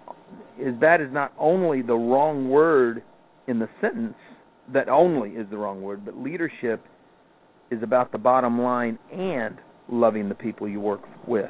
is 0.62 0.78
that 0.82 1.00
is 1.00 1.08
not 1.14 1.32
only 1.40 1.82
the 1.82 1.94
wrong 1.94 2.50
word 2.50 3.04
in 3.48 3.58
the 3.58 3.70
sentence, 3.80 4.18
that 4.74 4.90
only 4.90 5.30
is 5.30 5.48
the 5.50 5.58
wrong 5.58 5.82
word, 5.82 6.04
but 6.04 6.18
leadership 6.18 6.84
is 7.72 7.82
about 7.82 8.12
the 8.12 8.18
bottom 8.18 8.60
line 8.60 9.00
and 9.14 9.60
loving 9.90 10.28
the 10.28 10.36
people 10.36 10.68
you 10.68 10.82
work 10.82 11.04
with 11.26 11.50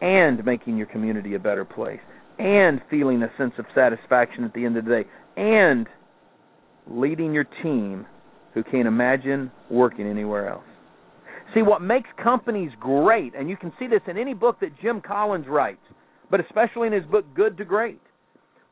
and 0.00 0.42
making 0.46 0.78
your 0.78 0.86
community 0.86 1.34
a 1.34 1.38
better 1.38 1.66
place 1.66 2.00
and 2.38 2.80
feeling 2.88 3.22
a 3.22 3.30
sense 3.36 3.52
of 3.58 3.66
satisfaction 3.74 4.44
at 4.44 4.54
the 4.54 4.64
end 4.64 4.78
of 4.78 4.86
the 4.86 5.02
day 5.02 5.08
and 5.36 5.86
leading 6.86 7.34
your 7.34 7.46
team 7.62 8.06
who 8.54 8.64
can't 8.64 8.88
imagine 8.88 9.50
working 9.68 10.06
anywhere 10.06 10.48
else. 10.48 10.64
See, 11.54 11.62
what 11.62 11.82
makes 11.82 12.08
companies 12.20 12.72
great, 12.80 13.34
and 13.36 13.48
you 13.48 13.56
can 13.56 13.72
see 13.78 13.86
this 13.86 14.00
in 14.08 14.18
any 14.18 14.34
book 14.34 14.58
that 14.60 14.70
Jim 14.82 15.00
Collins 15.00 15.46
writes, 15.48 15.82
but 16.30 16.40
especially 16.40 16.88
in 16.88 16.92
his 16.92 17.04
book 17.04 17.24
Good 17.34 17.56
to 17.58 17.64
Great. 17.64 18.00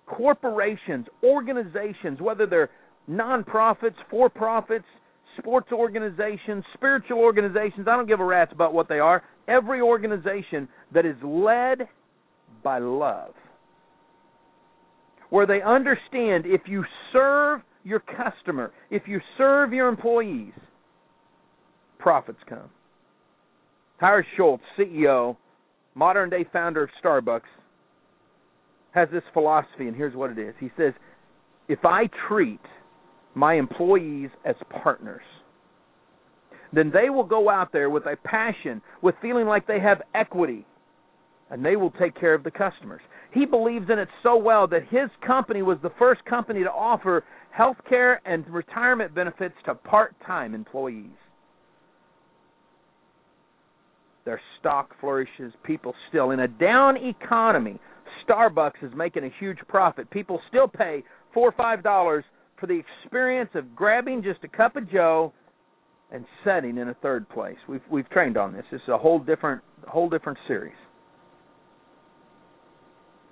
Corporations, 0.06 1.06
organizations, 1.22 2.20
whether 2.20 2.44
they're 2.44 2.70
nonprofits, 3.08 3.94
for 4.10 4.28
profits, 4.28 4.84
sports 5.38 5.70
organizations, 5.72 6.64
spiritual 6.74 7.18
organizations, 7.18 7.86
I 7.88 7.96
don't 7.96 8.08
give 8.08 8.20
a 8.20 8.24
rat's 8.24 8.52
about 8.52 8.74
what 8.74 8.88
they 8.88 8.98
are. 8.98 9.22
Every 9.46 9.80
organization 9.80 10.68
that 10.92 11.06
is 11.06 11.16
led 11.22 11.88
by 12.64 12.78
love, 12.78 13.34
where 15.30 15.46
they 15.46 15.62
understand 15.62 16.46
if 16.46 16.62
you 16.66 16.84
serve 17.12 17.60
your 17.84 18.00
customer, 18.00 18.72
if 18.90 19.02
you 19.06 19.20
serve 19.38 19.72
your 19.72 19.88
employees, 19.88 20.52
profits 22.02 22.38
come. 22.48 22.68
Howard 23.98 24.26
Schultz, 24.36 24.64
CEO, 24.76 25.36
modern 25.94 26.28
day 26.28 26.44
founder 26.52 26.82
of 26.82 26.90
Starbucks, 27.02 27.42
has 28.90 29.08
this 29.12 29.22
philosophy, 29.32 29.86
and 29.86 29.96
here's 29.96 30.14
what 30.14 30.30
it 30.30 30.38
is. 30.38 30.54
He 30.58 30.70
says, 30.76 30.92
If 31.68 31.84
I 31.84 32.10
treat 32.28 32.60
my 33.34 33.54
employees 33.54 34.30
as 34.44 34.56
partners, 34.82 35.22
then 36.72 36.90
they 36.92 37.10
will 37.10 37.24
go 37.24 37.48
out 37.48 37.72
there 37.72 37.90
with 37.90 38.04
a 38.06 38.16
passion, 38.24 38.82
with 39.02 39.14
feeling 39.22 39.46
like 39.46 39.66
they 39.66 39.80
have 39.80 40.02
equity, 40.14 40.66
and 41.50 41.64
they 41.64 41.76
will 41.76 41.92
take 41.92 42.18
care 42.18 42.34
of 42.34 42.42
the 42.42 42.50
customers. 42.50 43.02
He 43.32 43.46
believes 43.46 43.86
in 43.90 43.98
it 43.98 44.08
so 44.22 44.36
well 44.36 44.66
that 44.68 44.82
his 44.90 45.08
company 45.24 45.62
was 45.62 45.78
the 45.82 45.92
first 45.98 46.24
company 46.24 46.64
to 46.64 46.70
offer 46.70 47.24
health 47.50 47.76
care 47.88 48.20
and 48.26 48.46
retirement 48.48 49.14
benefits 49.14 49.54
to 49.66 49.74
part 49.74 50.14
time 50.26 50.54
employees. 50.54 51.10
Their 54.24 54.40
stock 54.60 54.94
flourishes. 55.00 55.52
People 55.64 55.94
still, 56.08 56.30
in 56.30 56.40
a 56.40 56.48
down 56.48 56.96
economy, 56.96 57.80
Starbucks 58.26 58.82
is 58.82 58.92
making 58.94 59.24
a 59.24 59.30
huge 59.40 59.58
profit. 59.68 60.08
People 60.10 60.40
still 60.48 60.68
pay 60.68 61.02
four 61.34 61.48
or 61.48 61.52
five 61.52 61.82
dollars 61.82 62.24
for 62.58 62.66
the 62.66 62.80
experience 63.02 63.50
of 63.54 63.74
grabbing 63.74 64.22
just 64.22 64.44
a 64.44 64.48
cup 64.48 64.76
of 64.76 64.90
Joe 64.90 65.32
and 66.12 66.24
setting 66.44 66.78
in 66.78 66.88
a 66.88 66.94
third 66.94 67.28
place. 67.28 67.56
We've 67.68 67.82
we've 67.90 68.08
trained 68.10 68.36
on 68.36 68.52
this. 68.52 68.64
This 68.70 68.80
is 68.82 68.88
a 68.88 68.98
whole 68.98 69.18
different 69.18 69.62
whole 69.88 70.08
different 70.08 70.38
series. 70.46 70.76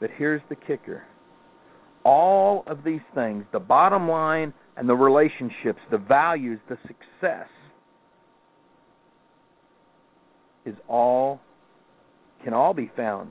But 0.01 0.11
here's 0.17 0.43
the 0.49 0.57
kicker. 0.57 1.05
All 2.05 2.65
of 2.67 2.83
these 2.83 3.03
things, 3.15 3.45
the 3.53 3.61
bottom 3.61 4.09
line 4.09 4.55
and 4.77 4.89
the 4.89 4.95
relationships, 4.95 5.79
the 5.91 5.99
values, 5.99 6.59
the 6.69 6.79
success 6.87 7.49
is 10.65 10.75
all 10.89 11.41
can 12.45 12.55
all 12.55 12.73
be 12.73 12.91
found 12.97 13.31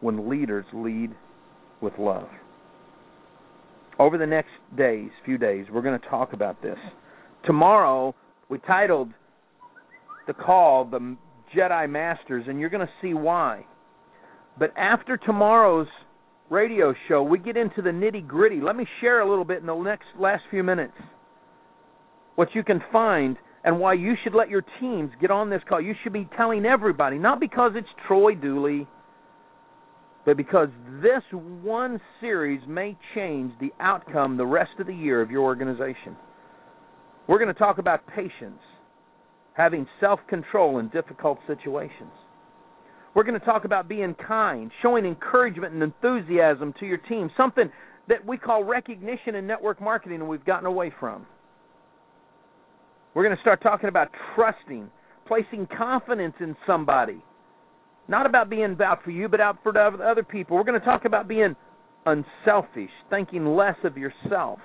when 0.00 0.28
leaders 0.28 0.66
lead 0.72 1.14
with 1.80 1.94
love. 1.98 2.28
Over 3.98 4.18
the 4.18 4.26
next 4.26 4.50
days, 4.76 5.10
few 5.24 5.38
days, 5.38 5.66
we're 5.72 5.82
going 5.82 5.98
to 5.98 6.08
talk 6.08 6.34
about 6.34 6.62
this. 6.62 6.76
Tomorrow, 7.46 8.14
we 8.50 8.58
titled 8.58 9.10
the 10.26 10.34
call 10.34 10.84
the 10.84 11.16
Jedi 11.56 11.88
Masters, 11.88 12.44
and 12.48 12.60
you're 12.60 12.68
going 12.68 12.86
to 12.86 12.92
see 13.00 13.14
why. 13.14 13.64
But 14.58 14.72
after 14.76 15.16
tomorrow's 15.16 15.88
radio 16.50 16.94
show, 17.08 17.22
we 17.22 17.38
get 17.38 17.56
into 17.56 17.80
the 17.80 17.90
nitty 17.90 18.26
gritty. 18.26 18.60
Let 18.60 18.76
me 18.76 18.86
share 19.00 19.20
a 19.20 19.28
little 19.28 19.44
bit 19.44 19.60
in 19.60 19.66
the 19.66 19.74
next 19.76 20.06
last 20.18 20.42
few 20.50 20.62
minutes 20.62 20.94
what 22.34 22.48
you 22.54 22.62
can 22.62 22.82
find 22.92 23.36
and 23.66 23.80
why 23.80 23.94
you 23.94 24.14
should 24.22 24.32
let 24.32 24.48
your 24.48 24.64
teams 24.80 25.10
get 25.20 25.32
on 25.32 25.50
this 25.50 25.60
call. 25.68 25.80
You 25.80 25.94
should 26.02 26.12
be 26.12 26.28
telling 26.36 26.64
everybody, 26.64 27.18
not 27.18 27.40
because 27.40 27.72
it's 27.74 27.88
Troy 28.06 28.36
Dooley, 28.36 28.86
but 30.24 30.36
because 30.36 30.68
this 31.02 31.22
one 31.32 32.00
series 32.20 32.60
may 32.68 32.96
change 33.16 33.52
the 33.60 33.72
outcome 33.80 34.36
the 34.36 34.46
rest 34.46 34.70
of 34.78 34.86
the 34.86 34.94
year 34.94 35.20
of 35.20 35.32
your 35.32 35.42
organization. 35.42 36.16
We're 37.26 37.40
going 37.40 37.52
to 37.52 37.58
talk 37.58 37.78
about 37.78 38.06
patience, 38.06 38.60
having 39.54 39.88
self 39.98 40.20
control 40.28 40.78
in 40.78 40.88
difficult 40.90 41.38
situations. 41.48 42.12
We're 43.14 43.24
going 43.24 43.38
to 43.38 43.44
talk 43.44 43.64
about 43.64 43.88
being 43.88 44.14
kind, 44.14 44.70
showing 44.80 45.04
encouragement 45.04 45.74
and 45.74 45.82
enthusiasm 45.82 46.72
to 46.78 46.86
your 46.86 46.98
team, 46.98 47.30
something 47.36 47.68
that 48.08 48.24
we 48.24 48.36
call 48.36 48.62
recognition 48.62 49.34
in 49.34 49.44
network 49.44 49.80
marketing 49.80 50.20
and 50.20 50.28
we've 50.28 50.44
gotten 50.44 50.66
away 50.66 50.92
from. 51.00 51.26
We're 53.16 53.24
going 53.24 53.34
to 53.34 53.40
start 53.40 53.62
talking 53.62 53.88
about 53.88 54.10
trusting, 54.34 54.90
placing 55.26 55.68
confidence 55.74 56.34
in 56.38 56.54
somebody. 56.66 57.24
Not 58.08 58.26
about 58.26 58.50
being 58.50 58.76
out 58.84 59.02
for 59.02 59.10
you, 59.10 59.26
but 59.26 59.40
out 59.40 59.56
for 59.62 59.74
other 59.78 60.22
people. 60.22 60.54
We're 60.54 60.64
going 60.64 60.78
to 60.78 60.84
talk 60.84 61.06
about 61.06 61.26
being 61.26 61.56
unselfish, 62.04 62.90
thinking 63.08 63.56
less 63.56 63.76
of 63.84 63.96
yourself. 63.96 64.58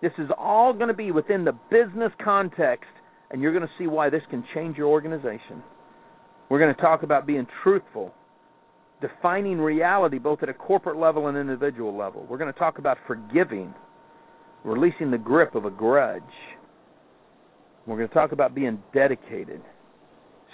This 0.00 0.12
is 0.16 0.28
all 0.38 0.72
going 0.72 0.86
to 0.86 0.94
be 0.94 1.10
within 1.10 1.44
the 1.44 1.58
business 1.72 2.12
context, 2.22 2.86
and 3.32 3.42
you're 3.42 3.52
going 3.52 3.66
to 3.66 3.74
see 3.80 3.88
why 3.88 4.10
this 4.10 4.22
can 4.30 4.44
change 4.54 4.76
your 4.76 4.86
organization. 4.86 5.60
We're 6.48 6.60
going 6.60 6.72
to 6.72 6.80
talk 6.80 7.02
about 7.02 7.26
being 7.26 7.48
truthful, 7.64 8.14
defining 9.00 9.58
reality 9.58 10.18
both 10.18 10.44
at 10.44 10.48
a 10.48 10.54
corporate 10.54 10.98
level 10.98 11.26
and 11.26 11.36
individual 11.36 11.98
level. 11.98 12.24
We're 12.30 12.38
going 12.38 12.52
to 12.52 12.58
talk 12.60 12.78
about 12.78 12.96
forgiving, 13.08 13.74
releasing 14.62 15.10
the 15.10 15.18
grip 15.18 15.56
of 15.56 15.64
a 15.64 15.70
grudge. 15.70 16.22
We're 17.86 17.96
going 17.96 18.08
to 18.08 18.14
talk 18.14 18.32
about 18.32 18.54
being 18.54 18.82
dedicated, 18.94 19.60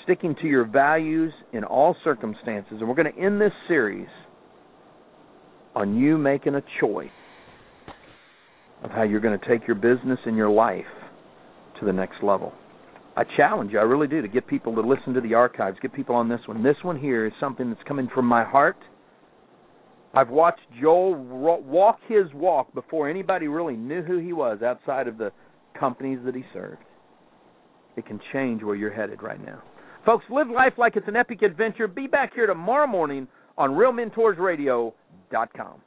sticking 0.02 0.34
to 0.42 0.48
your 0.48 0.64
values 0.64 1.32
in 1.52 1.62
all 1.62 1.94
circumstances. 2.02 2.78
And 2.80 2.88
we're 2.88 2.96
going 2.96 3.12
to 3.12 3.20
end 3.20 3.40
this 3.40 3.52
series 3.68 4.08
on 5.76 5.96
you 5.96 6.18
making 6.18 6.56
a 6.56 6.62
choice 6.80 7.08
of 8.82 8.90
how 8.90 9.04
you're 9.04 9.20
going 9.20 9.38
to 9.38 9.48
take 9.48 9.66
your 9.68 9.76
business 9.76 10.18
and 10.26 10.36
your 10.36 10.50
life 10.50 10.84
to 11.78 11.86
the 11.86 11.92
next 11.92 12.16
level. 12.22 12.52
I 13.16 13.22
challenge 13.36 13.72
you, 13.72 13.78
I 13.78 13.82
really 13.82 14.08
do, 14.08 14.22
to 14.22 14.28
get 14.28 14.46
people 14.46 14.74
to 14.74 14.80
listen 14.80 15.14
to 15.14 15.20
the 15.20 15.34
archives, 15.34 15.78
get 15.80 15.92
people 15.92 16.16
on 16.16 16.28
this 16.28 16.40
one. 16.46 16.62
This 16.62 16.76
one 16.82 16.98
here 16.98 17.26
is 17.26 17.32
something 17.38 17.68
that's 17.68 17.82
coming 17.86 18.08
from 18.12 18.26
my 18.26 18.42
heart. 18.42 18.78
I've 20.14 20.30
watched 20.30 20.60
Joel 20.80 21.14
walk 21.14 22.00
his 22.08 22.26
walk 22.34 22.74
before 22.74 23.08
anybody 23.08 23.46
really 23.46 23.76
knew 23.76 24.02
who 24.02 24.18
he 24.18 24.32
was 24.32 24.62
outside 24.62 25.06
of 25.06 25.18
the 25.18 25.30
companies 25.78 26.18
that 26.24 26.34
he 26.34 26.42
served 26.52 26.82
it 27.96 28.06
can 28.06 28.20
change 28.32 28.62
where 28.62 28.76
you're 28.76 28.92
headed 28.92 29.22
right 29.22 29.44
now. 29.44 29.62
Folks, 30.06 30.24
live 30.30 30.48
life 30.48 30.72
like 30.78 30.96
it's 30.96 31.08
an 31.08 31.16
epic 31.16 31.42
adventure. 31.42 31.86
Be 31.86 32.06
back 32.06 32.32
here 32.34 32.46
tomorrow 32.46 32.86
morning 32.86 33.28
on 33.58 33.70
RealMentorsRadio.com. 33.70 35.82